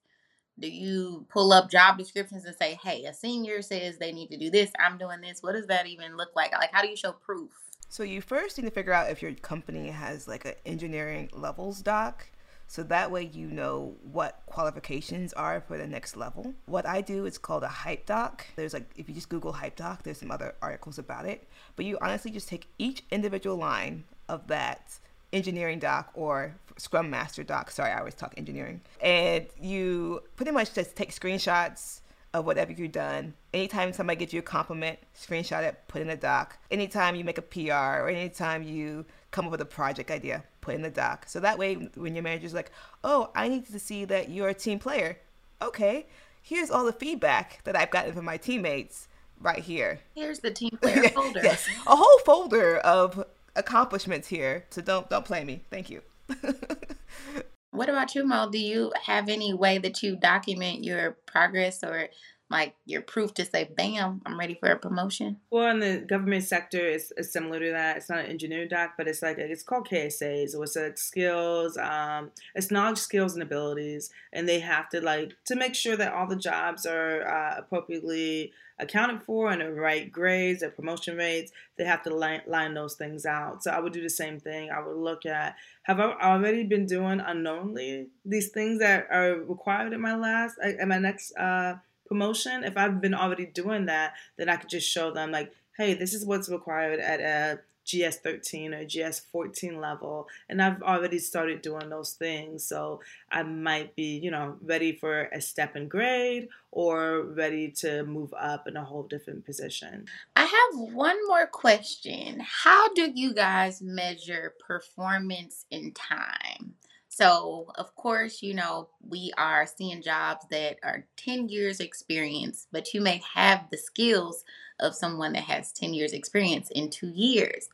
Do 0.59 0.69
you 0.69 1.25
pull 1.29 1.53
up 1.53 1.69
job 1.69 1.97
descriptions 1.97 2.45
and 2.45 2.55
say, 2.55 2.79
hey, 2.83 3.05
a 3.05 3.13
senior 3.13 3.61
says 3.61 3.97
they 3.97 4.11
need 4.11 4.27
to 4.27 4.37
do 4.37 4.49
this, 4.49 4.71
I'm 4.79 4.97
doing 4.97 5.21
this? 5.21 5.41
What 5.41 5.53
does 5.53 5.67
that 5.67 5.87
even 5.87 6.17
look 6.17 6.35
like? 6.35 6.51
Like, 6.51 6.71
how 6.73 6.81
do 6.81 6.89
you 6.89 6.97
show 6.97 7.13
proof? 7.13 7.51
So, 7.87 8.03
you 8.03 8.21
first 8.21 8.57
need 8.57 8.65
to 8.65 8.71
figure 8.71 8.93
out 8.93 9.09
if 9.09 9.21
your 9.21 9.33
company 9.33 9.89
has 9.89 10.27
like 10.27 10.45
an 10.45 10.53
engineering 10.65 11.29
levels 11.33 11.81
doc. 11.81 12.27
So 12.69 12.83
that 12.83 13.09
way 13.09 13.23
you 13.33 13.47
know 13.47 13.95
what 14.03 14.43
qualifications 14.45 15.33
are 15.33 15.59
for 15.59 15.75
the 15.75 15.87
next 15.87 16.15
level. 16.15 16.53
What 16.67 16.85
I 16.85 17.01
do 17.01 17.25
is 17.25 17.39
called 17.39 17.63
a 17.63 17.67
hype 17.67 18.05
doc. 18.05 18.45
There's 18.55 18.73
like, 18.73 18.91
if 18.95 19.09
you 19.09 19.15
just 19.15 19.27
Google 19.27 19.53
hype 19.53 19.75
doc, 19.75 20.03
there's 20.03 20.19
some 20.19 20.29
other 20.29 20.53
articles 20.61 20.99
about 20.99 21.25
it. 21.25 21.47
But 21.75 21.85
you 21.85 21.97
honestly 21.99 22.29
just 22.29 22.47
take 22.47 22.67
each 22.77 23.03
individual 23.09 23.55
line 23.57 24.03
of 24.27 24.45
that 24.49 24.99
engineering 25.33 25.79
doc 25.79 26.11
or 26.13 26.57
Scrum 26.79 27.09
Master 27.09 27.43
doc. 27.43 27.71
Sorry, 27.71 27.91
I 27.91 27.99
always 27.99 28.15
talk 28.15 28.33
engineering. 28.37 28.81
And 29.01 29.45
you 29.61 30.23
pretty 30.35 30.51
much 30.51 30.73
just 30.73 30.95
take 30.95 31.11
screenshots 31.11 32.01
of 32.33 32.45
whatever 32.45 32.71
you've 32.71 32.91
done. 32.91 33.33
Anytime 33.53 33.91
somebody 33.91 34.17
gives 34.19 34.33
you 34.33 34.39
a 34.39 34.43
compliment, 34.43 34.99
screenshot 35.19 35.63
it, 35.63 35.79
put 35.87 36.01
in 36.01 36.09
a 36.09 36.15
doc. 36.17 36.57
Anytime 36.69 37.15
you 37.15 37.23
make 37.23 37.37
a 37.37 37.41
PR 37.41 38.03
or 38.03 38.09
anytime 38.09 38.63
you 38.63 39.05
come 39.31 39.45
up 39.45 39.51
with 39.51 39.61
a 39.61 39.65
project 39.65 40.11
idea, 40.11 40.43
put 40.61 40.75
in 40.75 40.81
the 40.81 40.89
doc. 40.91 41.25
So 41.27 41.39
that 41.39 41.57
way, 41.57 41.75
when 41.95 42.15
your 42.15 42.23
manager's 42.23 42.53
like, 42.53 42.71
oh, 43.03 43.31
I 43.35 43.47
need 43.47 43.65
to 43.67 43.79
see 43.79 44.05
that 44.05 44.29
you're 44.29 44.49
a 44.49 44.53
team 44.53 44.79
player. 44.79 45.17
Okay, 45.61 46.05
here's 46.41 46.69
all 46.69 46.85
the 46.85 46.93
feedback 46.93 47.63
that 47.63 47.75
I've 47.75 47.89
gotten 47.89 48.13
from 48.13 48.25
my 48.25 48.37
teammates 48.37 49.07
right 49.41 49.59
here. 49.59 49.99
Here's 50.15 50.39
the 50.39 50.51
team 50.51 50.77
player 50.81 51.09
folder. 51.09 51.41
yes, 51.43 51.67
a 51.87 51.95
whole 51.95 52.19
folder 52.25 52.77
of 52.77 53.25
accomplishments 53.55 54.27
here. 54.27 54.65
So 54.69 54.81
don't 54.81 55.09
don't 55.09 55.25
play 55.25 55.43
me. 55.43 55.63
Thank 55.69 55.89
you. 55.89 56.01
what 57.71 57.89
about 57.89 58.15
you, 58.15 58.25
Mo? 58.25 58.49
Do 58.51 58.57
you 58.59 58.91
have 59.05 59.29
any 59.29 59.53
way 59.53 59.77
that 59.79 60.01
you 60.03 60.15
document 60.15 60.83
your 60.83 61.17
progress 61.25 61.83
or 61.83 62.09
like 62.49 62.75
your 62.85 63.01
proof 63.01 63.33
to 63.35 63.45
say, 63.45 63.69
bam, 63.75 64.21
I'm 64.25 64.39
ready 64.39 64.55
for 64.55 64.69
a 64.69 64.77
promotion? 64.77 65.37
Well, 65.51 65.69
in 65.69 65.79
the 65.79 65.97
government 65.99 66.43
sector, 66.43 66.79
it's, 66.79 67.13
it's 67.15 67.31
similar 67.31 67.59
to 67.59 67.71
that. 67.71 67.97
It's 67.97 68.09
not 68.09 68.19
an 68.19 68.25
engineering 68.25 68.69
doc, 68.69 68.93
but 68.97 69.07
it's 69.07 69.21
like 69.21 69.37
it's 69.37 69.63
called 69.63 69.87
KSAs. 69.87 70.49
So 70.49 70.63
it's 70.63 70.75
like 70.75 70.97
skills, 70.97 71.77
um, 71.77 72.31
it's 72.55 72.71
knowledge, 72.71 72.97
skills, 72.97 73.33
and 73.33 73.43
abilities, 73.43 74.09
and 74.33 74.49
they 74.49 74.59
have 74.59 74.89
to 74.89 75.01
like 75.01 75.33
to 75.45 75.55
make 75.55 75.75
sure 75.75 75.95
that 75.95 76.13
all 76.13 76.27
the 76.27 76.35
jobs 76.35 76.85
are 76.85 77.27
uh, 77.27 77.59
appropriately 77.59 78.51
accounted 78.79 79.21
for 79.21 79.51
and 79.51 79.61
the 79.61 79.71
right 79.71 80.11
grades, 80.11 80.61
the 80.61 80.69
promotion 80.69 81.17
rates. 81.17 81.51
They 81.77 81.83
have 81.83 82.01
to 82.03 82.15
line, 82.15 82.41
line 82.47 82.73
those 82.73 82.95
things 82.95 83.25
out. 83.25 83.63
So 83.63 83.71
I 83.71 83.79
would 83.79 83.93
do 83.93 84.01
the 84.01 84.09
same 84.09 84.39
thing. 84.39 84.71
I 84.71 84.79
would 84.79 84.97
look 84.97 85.25
at 85.25 85.55
have 85.83 85.99
I 85.99 86.13
already 86.21 86.63
been 86.63 86.85
doing 86.85 87.19
unknowingly 87.19 88.07
these 88.25 88.49
things 88.49 88.79
that 88.79 89.07
are 89.11 89.35
required 89.35 89.93
in 89.93 90.01
my 90.01 90.15
last 90.15 90.57
at 90.63 90.87
my 90.87 90.97
next. 90.97 91.35
Uh, 91.35 91.75
promotion, 92.09 92.63
if 92.65 92.75
I've 92.75 92.99
been 92.99 93.13
already 93.13 93.45
doing 93.45 93.85
that, 93.85 94.15
then 94.37 94.49
I 94.49 94.57
could 94.57 94.69
just 94.69 94.89
show 94.89 95.11
them 95.11 95.31
like, 95.31 95.53
hey, 95.77 95.93
this 95.93 96.13
is 96.13 96.25
what's 96.25 96.49
required 96.49 96.99
at 96.99 97.21
a 97.21 97.59
GS 97.89 98.17
13 98.17 98.73
or 98.73 98.85
GS 98.85 99.19
14 99.31 99.79
level. 99.79 100.27
And 100.47 100.61
I've 100.61 100.81
already 100.83 101.19
started 101.19 101.61
doing 101.61 101.89
those 101.89 102.13
things. 102.13 102.63
So 102.63 103.01
I 103.31 103.43
might 103.43 103.95
be, 103.95 104.19
you 104.19 104.29
know, 104.29 104.57
ready 104.61 104.93
for 104.93 105.23
a 105.33 105.41
step 105.41 105.75
in 105.75 105.87
grade 105.87 106.49
or 106.71 107.23
ready 107.23 107.71
to 107.71 108.03
move 108.03 108.33
up 108.37 108.67
in 108.67 108.77
a 108.77 108.83
whole 108.83 109.03
different 109.03 109.45
position. 109.45 110.05
I 110.35 110.43
have 110.43 110.93
one 110.93 111.17
more 111.27 111.47
question. 111.47 112.41
How 112.41 112.93
do 112.93 113.11
you 113.13 113.33
guys 113.33 113.81
measure 113.81 114.53
performance 114.59 115.65
in 115.71 115.93
time? 115.93 116.75
So, 117.19 117.67
of 117.75 117.93
course, 117.97 118.41
you 118.41 118.53
know, 118.53 118.87
we 119.05 119.33
are 119.37 119.65
seeing 119.65 120.01
jobs 120.01 120.45
that 120.51 120.77
are 120.83 121.05
10 121.17 121.49
years 121.49 121.81
experience, 121.81 122.67
but 122.71 122.93
you 122.93 123.01
may 123.01 123.21
have 123.33 123.65
the 123.69 123.77
skills 123.77 124.45
of 124.79 124.95
someone 124.95 125.33
that 125.33 125.43
has 125.43 125.73
10 125.73 125.93
years 125.93 126.13
experience 126.13 126.69
in 126.71 126.89
2 126.89 127.09
years. 127.09 127.67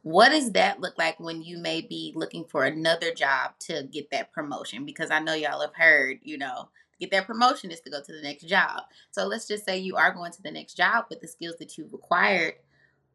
What 0.00 0.30
does 0.30 0.52
that 0.52 0.80
look 0.80 0.96
like 0.96 1.20
when 1.20 1.42
you 1.42 1.58
may 1.58 1.82
be 1.82 2.14
looking 2.16 2.46
for 2.46 2.64
another 2.64 3.12
job 3.12 3.50
to 3.66 3.82
get 3.82 4.10
that 4.12 4.32
promotion? 4.32 4.86
Because 4.86 5.10
I 5.10 5.18
know 5.18 5.34
y'all 5.34 5.60
have 5.60 5.74
heard, 5.74 6.20
you 6.22 6.38
know, 6.38 6.70
get 6.98 7.10
that 7.10 7.26
promotion 7.26 7.70
is 7.70 7.80
to 7.80 7.90
go 7.90 8.00
to 8.00 8.12
the 8.12 8.22
next 8.22 8.44
job. 8.44 8.84
So 9.10 9.26
let's 9.26 9.46
just 9.46 9.66
say 9.66 9.76
you 9.76 9.96
are 9.96 10.14
going 10.14 10.32
to 10.32 10.42
the 10.42 10.50
next 10.50 10.74
job 10.74 11.04
with 11.10 11.20
the 11.20 11.28
skills 11.28 11.56
that 11.58 11.76
you've 11.76 11.92
acquired 11.92 12.54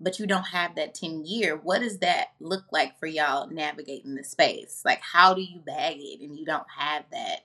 but 0.02 0.20
you 0.20 0.26
don't 0.28 0.48
have 0.48 0.76
that 0.76 0.96
10 0.96 1.26
year 1.26 1.56
what 1.56 1.80
does 1.80 2.00
that 2.00 2.30
look 2.40 2.66
like 2.72 2.98
for 3.00 3.06
y'all 3.08 3.48
navigating 3.50 4.16
the 4.16 4.24
space? 4.24 4.82
Like 4.84 5.02
how 5.02 5.34
do 5.34 5.42
you 5.42 5.60
bag 5.60 5.98
it 5.98 6.22
and 6.22 6.38
you 6.38 6.46
don't 6.46 6.68
have 6.78 7.04
that 7.12 7.42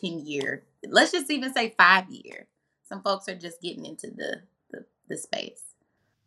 10 0.00 0.26
year 0.26 0.64
let's 0.86 1.12
just 1.12 1.30
even 1.30 1.52
say 1.52 1.74
five 1.76 2.08
year. 2.10 2.46
Some 2.88 3.02
folks 3.02 3.28
are 3.28 3.34
just 3.34 3.60
getting 3.60 3.86
into 3.86 4.08
the 4.08 4.42
the, 4.70 4.84
the 5.08 5.16
space. 5.16 5.62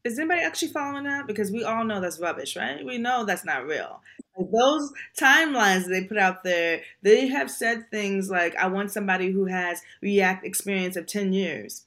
Is 0.03 0.17
anybody 0.17 0.41
actually 0.41 0.69
following 0.69 1.03
that? 1.03 1.27
Because 1.27 1.51
we 1.51 1.63
all 1.63 1.83
know 1.83 2.01
that's 2.01 2.19
rubbish 2.19 2.55
right? 2.55 2.83
We 2.83 2.97
know 2.97 3.25
that's 3.25 3.45
not 3.45 3.65
real. 3.65 4.01
Those 4.51 4.91
timelines 5.19 5.87
they 5.87 6.05
put 6.05 6.17
out 6.17 6.43
there 6.43 6.81
they 7.03 7.27
have 7.27 7.51
said 7.51 7.91
things 7.91 8.29
like 8.29 8.55
i 8.55 8.65
want 8.65 8.89
somebody 8.89 9.29
who 9.29 9.45
has 9.45 9.81
react 10.01 10.45
experience 10.45 10.95
of 10.95 11.05
10 11.05 11.33
years 11.33 11.85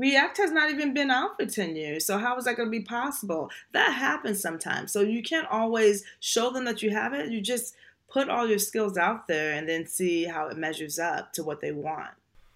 React 0.00 0.38
has 0.38 0.50
not 0.50 0.70
even 0.70 0.94
been 0.94 1.10
out 1.10 1.36
for 1.38 1.44
10 1.44 1.76
years. 1.76 2.06
So, 2.06 2.16
how 2.16 2.38
is 2.38 2.46
that 2.46 2.56
going 2.56 2.68
to 2.68 2.70
be 2.70 2.80
possible? 2.80 3.50
That 3.72 3.92
happens 3.92 4.40
sometimes. 4.40 4.92
So, 4.92 5.02
you 5.02 5.22
can't 5.22 5.46
always 5.48 6.04
show 6.20 6.50
them 6.50 6.64
that 6.64 6.82
you 6.82 6.88
have 6.90 7.12
it. 7.12 7.30
You 7.30 7.42
just 7.42 7.76
put 8.08 8.30
all 8.30 8.48
your 8.48 8.58
skills 8.58 8.96
out 8.96 9.28
there 9.28 9.52
and 9.52 9.68
then 9.68 9.86
see 9.86 10.24
how 10.24 10.48
it 10.48 10.56
measures 10.56 10.98
up 10.98 11.34
to 11.34 11.44
what 11.44 11.60
they 11.60 11.72
want. 11.72 12.08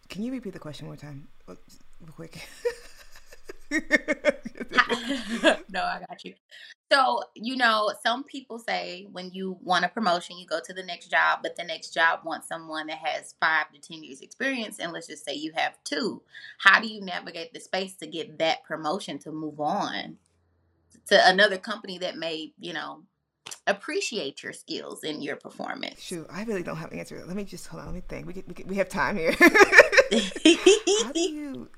Can 0.09 0.23
you 0.23 0.33
repeat 0.33 0.55
the 0.55 0.59
question 0.59 0.87
one 0.87 0.97
more 0.97 1.01
time, 1.01 1.29
real 1.47 2.13
quick? 2.17 2.49
no, 5.71 5.83
I 5.83 6.03
got 6.09 6.25
you. 6.25 6.35
So, 6.93 7.23
you 7.35 7.57
know, 7.57 7.93
some 8.03 8.25
people 8.25 8.59
say 8.59 9.07
when 9.11 9.31
you 9.33 9.59
want 9.63 9.85
a 9.85 9.89
promotion, 9.89 10.39
you 10.39 10.47
go 10.47 10.61
to 10.65 10.73
the 10.73 10.83
next 10.83 11.09
job, 11.09 11.41
but 11.43 11.57
the 11.57 11.65
next 11.65 11.95
job 11.95 12.21
wants 12.25 12.47
someone 12.47 12.87
that 12.89 12.99
has 12.99 13.35
five 13.41 13.73
to 13.73 13.81
10 13.81 14.05
years 14.05 14.21
experience. 14.21 14.79
And 14.79 14.93
let's 14.93 15.07
just 15.07 15.25
say 15.25 15.35
you 15.35 15.53
have 15.57 15.77
two. 15.85 16.23
How 16.59 16.81
do 16.81 16.87
you 16.87 17.01
navigate 17.01 17.53
the 17.53 17.61
space 17.61 17.95
to 17.97 18.07
get 18.07 18.39
that 18.39 18.65
promotion 18.65 19.19
to 19.21 19.33
move 19.33 19.61
on 19.61 20.19
to 21.09 21.29
another 21.29 21.59
company 21.59 21.99
that 21.99 22.17
may, 22.17 22.53
you 22.61 22.73
know, 22.73 23.03
appreciate 23.67 24.43
your 24.43 24.53
skills 24.53 25.05
and 25.05 25.25
your 25.25 25.37
performance? 25.37 26.01
Shoot, 26.01 26.27
I 26.31 26.45
really 26.45 26.63
don't 26.63 26.77
have 26.77 26.93
an 26.93 26.99
answer. 26.99 27.25
Let 27.27 27.37
me 27.37 27.45
just 27.45 27.67
hold 27.67 27.81
on. 27.81 27.87
Let 27.87 27.95
me 27.95 28.03
think. 28.07 28.27
We, 28.27 28.45
we, 28.47 28.65
we 28.65 28.77
have 28.77 28.89
time 28.89 29.17
here. 29.17 29.33
How 29.41 31.13
do 31.13 31.21
you 31.21 31.71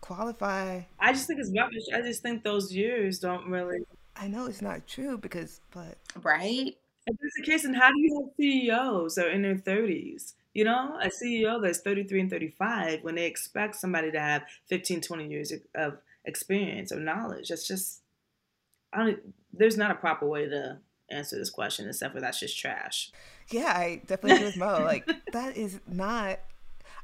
qualify. 0.00 0.82
I 0.98 1.12
just 1.12 1.26
think 1.26 1.40
it's 1.40 1.52
rubbish. 1.56 1.84
I 1.94 2.00
just 2.02 2.22
think 2.22 2.44
those 2.44 2.72
years 2.72 3.18
don't 3.18 3.48
really. 3.48 3.80
I 4.16 4.28
know 4.28 4.46
it's 4.46 4.62
not 4.62 4.86
true 4.86 5.18
because, 5.18 5.60
but 5.72 5.98
right. 6.22 6.76
If 7.06 7.16
that's 7.20 7.34
the 7.36 7.42
case, 7.42 7.62
then 7.62 7.74
how 7.74 7.88
do 7.88 8.00
you 8.00 8.20
have 8.20 8.34
CEOs 8.36 9.14
that 9.14 9.26
are 9.26 9.30
in 9.30 9.42
their 9.42 9.56
thirties? 9.56 10.34
You 10.54 10.64
know, 10.64 10.98
a 11.02 11.08
CEO 11.08 11.62
that's 11.62 11.80
33 11.80 12.22
and 12.22 12.30
35 12.30 13.04
when 13.04 13.14
they 13.14 13.26
expect 13.26 13.76
somebody 13.76 14.10
to 14.10 14.18
have 14.18 14.42
15, 14.68 15.02
20 15.02 15.28
years 15.28 15.52
of 15.74 15.98
experience 16.24 16.90
or 16.90 16.98
knowledge. 16.98 17.50
That's 17.50 17.68
just, 17.68 18.00
I 18.90 19.04
don't, 19.04 19.18
there's 19.52 19.76
not 19.76 19.90
a 19.90 19.96
proper 19.96 20.26
way 20.26 20.48
to 20.48 20.78
answer 21.10 21.36
this 21.36 21.50
question 21.50 21.86
except 21.86 22.14
for 22.14 22.22
that's 22.22 22.40
just 22.40 22.58
trash. 22.58 23.12
Yeah, 23.50 23.66
I 23.66 24.00
definitely 24.06 24.36
agree 24.36 24.46
with 24.46 24.56
Mo. 24.56 24.82
Like, 24.82 25.06
that 25.32 25.58
is 25.58 25.78
not 25.86 26.38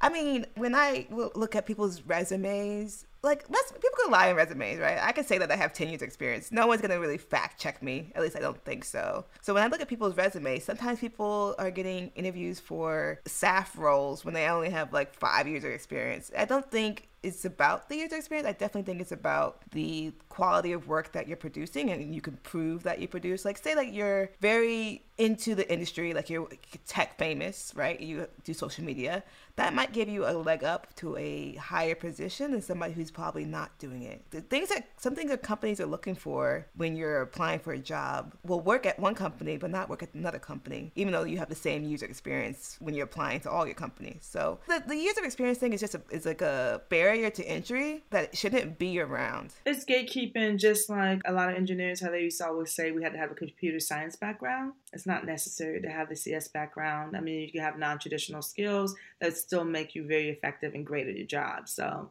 I 0.02 0.08
mean, 0.08 0.46
when 0.56 0.74
I 0.74 1.06
look 1.10 1.54
at 1.54 1.64
people's 1.64 2.02
resumes, 2.02 3.06
like 3.22 3.44
let's 3.48 3.70
people 3.70 3.90
can 4.02 4.10
lie 4.10 4.28
in 4.28 4.36
resumes, 4.36 4.80
right? 4.80 4.98
I 5.00 5.12
can 5.12 5.24
say 5.24 5.38
that 5.38 5.50
I 5.50 5.54
have 5.54 5.72
ten 5.72 5.88
years 5.88 6.02
experience. 6.02 6.50
No 6.50 6.66
one's 6.66 6.82
gonna 6.82 6.98
really 6.98 7.18
fact 7.18 7.60
check 7.60 7.80
me. 7.82 8.10
At 8.16 8.22
least 8.22 8.36
I 8.36 8.40
don't 8.40 8.62
think 8.64 8.84
so. 8.84 9.24
So 9.40 9.54
when 9.54 9.62
I 9.62 9.68
look 9.68 9.80
at 9.80 9.86
people's 9.88 10.16
resumes, 10.16 10.64
sometimes 10.64 10.98
people 10.98 11.54
are 11.58 11.70
getting 11.70 12.10
interviews 12.16 12.58
for 12.58 13.20
staff 13.26 13.78
roles 13.78 14.24
when 14.24 14.34
they 14.34 14.48
only 14.48 14.70
have 14.70 14.92
like 14.92 15.14
five 15.14 15.46
years 15.46 15.62
of 15.62 15.70
experience. 15.70 16.32
I 16.36 16.46
don't 16.46 16.68
think 16.68 17.08
it's 17.22 17.44
about 17.44 17.88
the 17.88 17.96
user 17.96 18.16
experience. 18.16 18.48
I 18.48 18.52
definitely 18.52 18.82
think 18.82 19.00
it's 19.00 19.12
about 19.12 19.62
the 19.70 20.12
quality 20.28 20.72
of 20.72 20.88
work 20.88 21.12
that 21.12 21.28
you're 21.28 21.36
producing 21.36 21.90
and 21.90 22.12
you 22.12 22.20
can 22.20 22.36
prove 22.42 22.82
that 22.82 22.98
you 22.98 23.06
produce. 23.06 23.44
Like, 23.44 23.58
say, 23.58 23.76
like 23.76 23.92
you're 23.92 24.30
very 24.40 25.04
into 25.18 25.54
the 25.54 25.70
industry, 25.72 26.14
like 26.14 26.28
you're 26.28 26.48
tech 26.86 27.16
famous, 27.18 27.72
right? 27.76 28.00
You 28.00 28.26
do 28.42 28.52
social 28.52 28.84
media. 28.84 29.22
That 29.56 29.74
might 29.74 29.92
give 29.92 30.08
you 30.08 30.26
a 30.26 30.32
leg 30.32 30.64
up 30.64 30.94
to 30.96 31.16
a 31.16 31.54
higher 31.56 31.94
position 31.94 32.52
than 32.52 32.62
somebody 32.62 32.92
who's 32.92 33.10
probably 33.10 33.44
not 33.44 33.78
doing 33.78 34.02
it. 34.02 34.22
The 34.30 34.40
things 34.40 34.68
that 34.70 34.88
some 34.96 35.14
things 35.14 35.30
that 35.30 35.42
companies 35.42 35.80
are 35.80 35.86
looking 35.86 36.14
for 36.14 36.66
when 36.76 36.96
you're 36.96 37.22
applying 37.22 37.60
for 37.60 37.72
a 37.72 37.78
job 37.78 38.34
will 38.44 38.60
work 38.60 38.86
at 38.86 38.98
one 38.98 39.14
company 39.14 39.56
but 39.56 39.70
not 39.70 39.88
work 39.88 40.02
at 40.02 40.14
another 40.14 40.38
company, 40.38 40.92
even 40.94 41.12
though 41.12 41.24
you 41.24 41.38
have 41.38 41.48
the 41.48 41.54
same 41.54 41.84
user 41.84 42.06
experience 42.06 42.76
when 42.80 42.94
you're 42.94 43.04
applying 43.04 43.40
to 43.40 43.50
all 43.50 43.66
your 43.66 43.74
companies. 43.74 44.20
So 44.22 44.58
the, 44.68 44.82
the 44.86 44.96
user 44.96 45.24
experience 45.24 45.58
thing 45.58 45.72
is 45.72 45.80
just 45.80 45.94
a, 45.94 46.02
is 46.10 46.26
like 46.26 46.42
a 46.42 46.82
barrier 46.88 47.30
to 47.30 47.44
entry 47.44 48.04
that 48.10 48.36
shouldn't 48.36 48.78
be 48.78 49.00
around. 49.00 49.52
It's 49.66 49.84
gatekeeping, 49.84 50.58
just 50.58 50.88
like 50.88 51.20
a 51.24 51.32
lot 51.32 51.50
of 51.50 51.56
engineers 51.56 52.00
how 52.00 52.10
they 52.10 52.22
used 52.22 52.38
to 52.38 52.46
always 52.46 52.74
say 52.74 52.90
we 52.90 53.02
had 53.02 53.12
to 53.12 53.18
have 53.18 53.30
a 53.30 53.34
computer 53.34 53.80
science 53.80 54.16
background. 54.16 54.72
It's 54.92 55.06
not 55.06 55.24
necessary 55.24 55.80
to 55.80 55.88
have 55.88 56.08
the 56.08 56.16
CS 56.16 56.48
background. 56.48 57.16
I 57.16 57.20
mean, 57.20 57.40
you 57.40 57.50
can 57.50 57.62
have 57.62 57.78
non-traditional 57.78 58.42
skills 58.42 58.94
that 59.20 59.36
still 59.36 59.64
make 59.64 59.94
you 59.94 60.06
very 60.06 60.28
effective 60.28 60.74
and 60.74 60.84
great 60.84 61.08
at 61.08 61.16
your 61.16 61.26
job. 61.26 61.68
So 61.68 62.10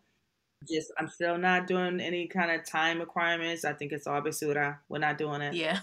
just 0.68 0.92
I'm 0.98 1.08
still 1.08 1.38
not 1.38 1.68
doing 1.68 2.00
any 2.00 2.28
kind 2.28 2.52
of 2.52 2.66
time 2.66 3.00
requirements. 3.00 3.66
I 3.66 3.74
think 3.74 3.92
it's 3.92 4.08
all 4.08 4.22
basura. 4.22 4.78
We're 4.90 5.00
not 5.00 5.18
doing 5.18 5.42
it. 5.42 5.54
Yeah. 5.54 5.80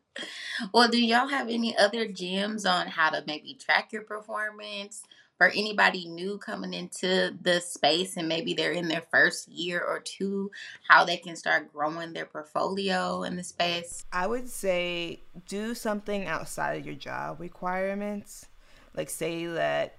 well, 0.74 0.88
do 0.88 0.98
y'all 0.98 1.28
have 1.28 1.48
any 1.48 1.76
other 1.76 2.06
gems 2.08 2.66
on 2.66 2.86
how 2.86 3.10
to 3.10 3.24
maybe 3.26 3.54
track 3.54 3.92
your 3.92 4.02
performance 4.02 5.02
for 5.36 5.48
anybody 5.48 6.06
new 6.06 6.38
coming 6.38 6.72
into 6.72 7.36
the 7.42 7.60
space 7.60 8.16
and 8.16 8.28
maybe 8.28 8.54
they're 8.54 8.72
in 8.72 8.88
their 8.88 9.04
first 9.10 9.48
year 9.48 9.80
or 9.80 10.00
two, 10.00 10.50
how 10.88 11.04
they 11.04 11.16
can 11.16 11.36
start 11.36 11.72
growing 11.72 12.12
their 12.12 12.26
portfolio 12.26 13.22
in 13.22 13.36
the 13.36 13.44
space? 13.44 14.04
I 14.12 14.26
would 14.26 14.48
say 14.48 15.20
do 15.46 15.74
something 15.74 16.26
outside 16.26 16.78
of 16.78 16.86
your 16.86 16.94
job 16.94 17.40
requirements. 17.40 18.46
Like 18.94 19.10
say 19.10 19.46
that 19.46 19.98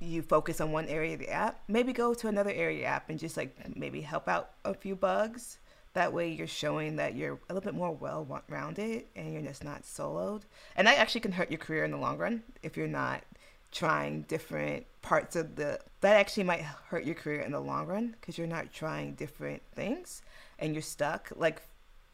you 0.00 0.22
focus 0.22 0.60
on 0.60 0.72
one 0.72 0.86
area 0.86 1.12
of 1.12 1.20
the 1.20 1.30
app, 1.30 1.60
maybe 1.68 1.92
go 1.92 2.14
to 2.14 2.28
another 2.28 2.50
area 2.50 2.86
app 2.86 3.10
and 3.10 3.18
just 3.18 3.36
like 3.36 3.54
maybe 3.76 4.00
help 4.00 4.28
out 4.28 4.50
a 4.64 4.74
few 4.74 4.96
bugs. 4.96 5.58
That 5.92 6.12
way, 6.12 6.30
you're 6.30 6.46
showing 6.46 6.96
that 6.96 7.16
you're 7.16 7.40
a 7.48 7.54
little 7.54 7.68
bit 7.68 7.76
more 7.76 7.92
well 7.92 8.42
rounded 8.48 9.06
and 9.16 9.32
you're 9.32 9.42
just 9.42 9.64
not 9.64 9.82
siloed. 9.82 10.42
And 10.76 10.86
that 10.86 10.98
actually 10.98 11.20
can 11.22 11.32
hurt 11.32 11.50
your 11.50 11.58
career 11.58 11.84
in 11.84 11.90
the 11.90 11.96
long 11.96 12.16
run 12.16 12.44
if 12.62 12.76
you're 12.76 12.86
not 12.86 13.24
trying 13.72 14.22
different 14.22 14.86
parts 15.02 15.36
of 15.36 15.56
the. 15.56 15.80
That 16.00 16.16
actually 16.16 16.44
might 16.44 16.62
hurt 16.62 17.04
your 17.04 17.14
career 17.14 17.40
in 17.40 17.52
the 17.52 17.60
long 17.60 17.86
run 17.86 18.16
because 18.20 18.38
you're 18.38 18.46
not 18.46 18.72
trying 18.72 19.14
different 19.14 19.62
things 19.74 20.22
and 20.58 20.74
you're 20.74 20.82
stuck. 20.82 21.30
Like, 21.36 21.62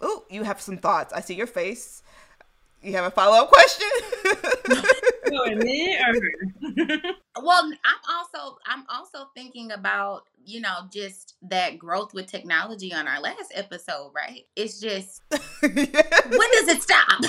oh, 0.01 0.25
you 0.29 0.43
have 0.43 0.61
some 0.61 0.79
thoughts. 0.79 1.13
I 1.13 1.21
see 1.21 1.35
your 1.35 1.47
face. 1.47 2.03
You 2.83 2.93
have 2.93 3.05
a 3.05 3.11
follow 3.11 3.45
up 3.45 3.51
question? 3.51 4.83
me 5.57 5.97
or 5.97 6.15
well, 7.43 7.65
I'm 7.65 8.01
also 8.09 8.59
I'm 8.67 8.85
also 8.89 9.29
thinking 9.35 9.73
about 9.73 10.23
you 10.45 10.61
know 10.61 10.87
just 10.91 11.35
that 11.43 11.79
growth 11.79 12.15
with 12.15 12.27
technology 12.27 12.93
on 12.93 13.09
our 13.09 13.21
last 13.21 13.53
episode, 13.55 14.13
right? 14.15 14.47
It's 14.55 14.81
just 14.81 15.23
when 15.31 15.71
does 15.71 16.69
it 16.69 16.83
stop? 16.83 17.21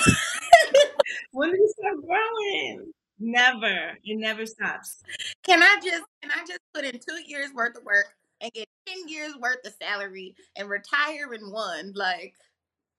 when 1.31 1.51
does 1.51 1.59
it 1.59 1.75
stop 1.77 1.95
growing? 2.05 2.93
Never. 3.19 3.97
It 4.03 4.17
never 4.17 4.45
stops. 4.45 5.01
Can 5.43 5.63
I 5.63 5.77
just 5.83 6.03
can 6.21 6.31
I 6.31 6.45
just 6.47 6.59
put 6.73 6.85
in 6.85 6.93
two 6.93 7.21
years 7.25 7.51
worth 7.53 7.77
of 7.77 7.83
work 7.83 8.07
and 8.41 8.51
get 8.53 8.67
ten 8.85 9.07
years 9.07 9.33
worth 9.39 9.65
of 9.65 9.73
salary 9.81 10.35
and 10.55 10.69
retire 10.69 11.33
in 11.33 11.51
one? 11.51 11.93
Like 11.95 12.33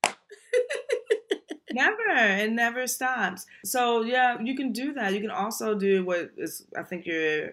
never. 1.73 2.09
It 2.09 2.53
never 2.53 2.87
stops. 2.87 3.47
So 3.65 4.03
yeah, 4.03 4.39
you 4.43 4.57
can 4.57 4.73
do 4.73 4.93
that. 4.95 5.15
You 5.15 5.21
can 5.21 5.31
also 5.31 5.75
do 5.75 6.05
what 6.05 6.31
is 6.37 6.67
I 6.77 6.83
think 6.83 7.07
you're 7.07 7.53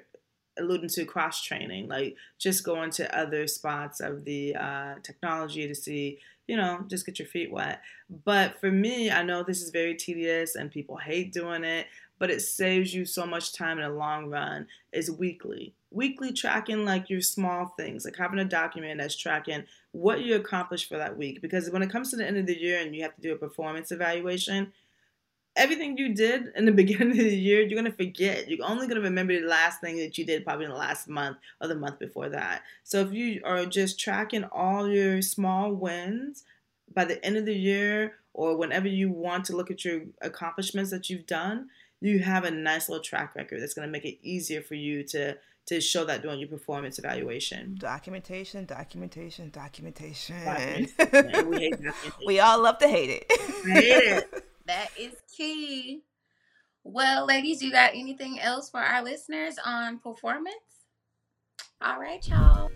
alluding 0.57 0.89
to 0.89 1.05
cross 1.05 1.41
training, 1.41 1.87
like 1.87 2.15
just 2.39 2.63
going 2.63 2.89
to 2.91 3.17
other 3.17 3.47
spots 3.47 3.99
of 3.99 4.25
the 4.25 4.55
uh, 4.55 4.95
technology 5.03 5.67
to 5.67 5.75
see, 5.75 6.19
you 6.47 6.55
know, 6.55 6.85
just 6.87 7.05
get 7.05 7.19
your 7.19 7.27
feet 7.27 7.51
wet. 7.51 7.81
But 8.23 8.59
for 8.59 8.71
me, 8.71 9.11
I 9.11 9.23
know 9.23 9.43
this 9.43 9.61
is 9.61 9.71
very 9.71 9.95
tedious 9.95 10.55
and 10.55 10.71
people 10.71 10.97
hate 10.97 11.33
doing 11.33 11.63
it, 11.63 11.87
but 12.19 12.29
it 12.29 12.41
saves 12.41 12.93
you 12.93 13.05
so 13.05 13.25
much 13.25 13.53
time 13.53 13.77
in 13.77 13.83
the 13.83 13.93
long 13.95 14.29
run. 14.29 14.67
Is 14.91 15.11
weekly, 15.11 15.73
weekly 15.91 16.31
tracking 16.31 16.85
like 16.85 17.09
your 17.09 17.21
small 17.21 17.73
things, 17.77 18.05
like 18.05 18.15
having 18.15 18.39
a 18.39 18.45
document 18.45 18.99
that's 18.99 19.15
tracking 19.15 19.63
what 19.91 20.21
you 20.21 20.35
accomplished 20.35 20.89
for 20.89 20.97
that 20.97 21.17
week. 21.17 21.41
Because 21.41 21.69
when 21.69 21.81
it 21.81 21.89
comes 21.89 22.11
to 22.11 22.15
the 22.15 22.25
end 22.25 22.37
of 22.37 22.45
the 22.45 22.59
year 22.59 22.79
and 22.79 22.95
you 22.95 23.01
have 23.03 23.15
to 23.15 23.21
do 23.21 23.33
a 23.33 23.37
performance 23.37 23.91
evaluation, 23.91 24.71
everything 25.55 25.97
you 25.97 26.13
did 26.13 26.51
in 26.55 26.65
the 26.65 26.71
beginning 26.73 27.11
of 27.11 27.17
the 27.17 27.35
year, 27.35 27.61
you're 27.61 27.81
gonna 27.81 27.91
forget. 27.91 28.49
You're 28.49 28.65
only 28.65 28.87
gonna 28.87 29.01
remember 29.01 29.39
the 29.39 29.47
last 29.47 29.81
thing 29.81 29.97
that 29.97 30.17
you 30.17 30.25
did 30.25 30.43
probably 30.43 30.65
in 30.65 30.71
the 30.71 30.77
last 30.77 31.07
month 31.07 31.37
or 31.61 31.67
the 31.67 31.75
month 31.75 31.99
before 31.99 32.29
that. 32.29 32.61
So 32.83 33.01
if 33.01 33.13
you 33.13 33.41
are 33.43 33.65
just 33.65 33.99
tracking 33.99 34.43
all 34.45 34.87
your 34.87 35.21
small 35.21 35.73
wins 35.73 36.43
by 36.93 37.05
the 37.05 37.23
end 37.25 37.37
of 37.37 37.45
the 37.45 37.55
year 37.55 38.15
or 38.33 38.57
whenever 38.57 38.87
you 38.87 39.09
want 39.09 39.45
to 39.45 39.55
look 39.55 39.71
at 39.71 39.85
your 39.85 40.01
accomplishments 40.21 40.91
that 40.91 41.09
you've 41.09 41.25
done, 41.25 41.69
you 42.01 42.19
have 42.19 42.43
a 42.43 42.51
nice 42.51 42.89
little 42.89 43.03
track 43.03 43.35
record 43.35 43.61
that's 43.61 43.73
gonna 43.73 43.87
make 43.87 44.05
it 44.05 44.17
easier 44.21 44.61
for 44.61 44.75
you 44.75 45.03
to 45.09 45.37
to 45.67 45.81
show 45.81 46.05
that 46.05 46.21
during 46.21 46.39
your 46.39 46.49
performance 46.49 46.99
evaluation. 46.99 47.75
Documentation, 47.79 48.65
documentation, 48.65 49.49
documentation. 49.49 50.35
documentation. 50.43 51.49
we, 51.49 51.69
documentation. 51.71 51.93
we 52.25 52.39
all 52.39 52.61
love 52.61 52.77
to 52.77 52.87
hate 52.87 53.09
it. 53.09 53.25
hate 53.65 54.23
it. 54.23 54.43
That 54.67 54.89
is 54.99 55.13
key. 55.37 56.01
Well, 56.83 57.27
ladies, 57.27 57.61
you 57.61 57.71
got 57.71 57.91
anything 57.93 58.39
else 58.39 58.67
for 58.67 58.79
our 58.79 59.03
listeners 59.03 59.57
on 59.63 59.99
performance? 59.99 60.55
All 61.81 61.99
right, 61.99 62.27
y'all. 62.27 62.71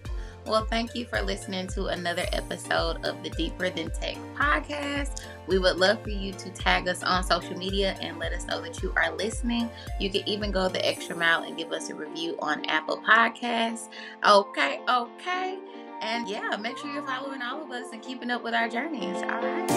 Well, 0.49 0.65
thank 0.65 0.95
you 0.95 1.05
for 1.05 1.21
listening 1.21 1.67
to 1.67 1.85
another 1.85 2.25
episode 2.33 3.05
of 3.05 3.21
the 3.21 3.29
Deeper 3.29 3.69
Than 3.69 3.91
Tech 3.91 4.17
podcast. 4.35 5.23
We 5.45 5.59
would 5.59 5.75
love 5.77 6.01
for 6.01 6.09
you 6.09 6.33
to 6.33 6.49
tag 6.49 6.87
us 6.87 7.03
on 7.03 7.23
social 7.23 7.55
media 7.55 7.95
and 8.01 8.17
let 8.17 8.33
us 8.33 8.47
know 8.47 8.59
that 8.63 8.81
you 8.81 8.91
are 8.95 9.15
listening. 9.15 9.69
You 9.99 10.09
can 10.09 10.27
even 10.27 10.49
go 10.49 10.67
the 10.67 10.83
extra 10.83 11.15
mile 11.15 11.43
and 11.43 11.55
give 11.55 11.71
us 11.71 11.91
a 11.91 11.95
review 11.95 12.35
on 12.39 12.65
Apple 12.65 12.99
Podcasts. 13.07 13.89
Okay, 14.25 14.81
okay. 14.89 15.59
And 16.01 16.27
yeah, 16.27 16.57
make 16.59 16.79
sure 16.79 16.91
you're 16.91 17.05
following 17.05 17.43
all 17.43 17.61
of 17.61 17.69
us 17.69 17.93
and 17.93 18.01
keeping 18.01 18.31
up 18.31 18.43
with 18.43 18.55
our 18.55 18.67
journeys. 18.67 19.17
All 19.17 19.41
right. 19.43 19.69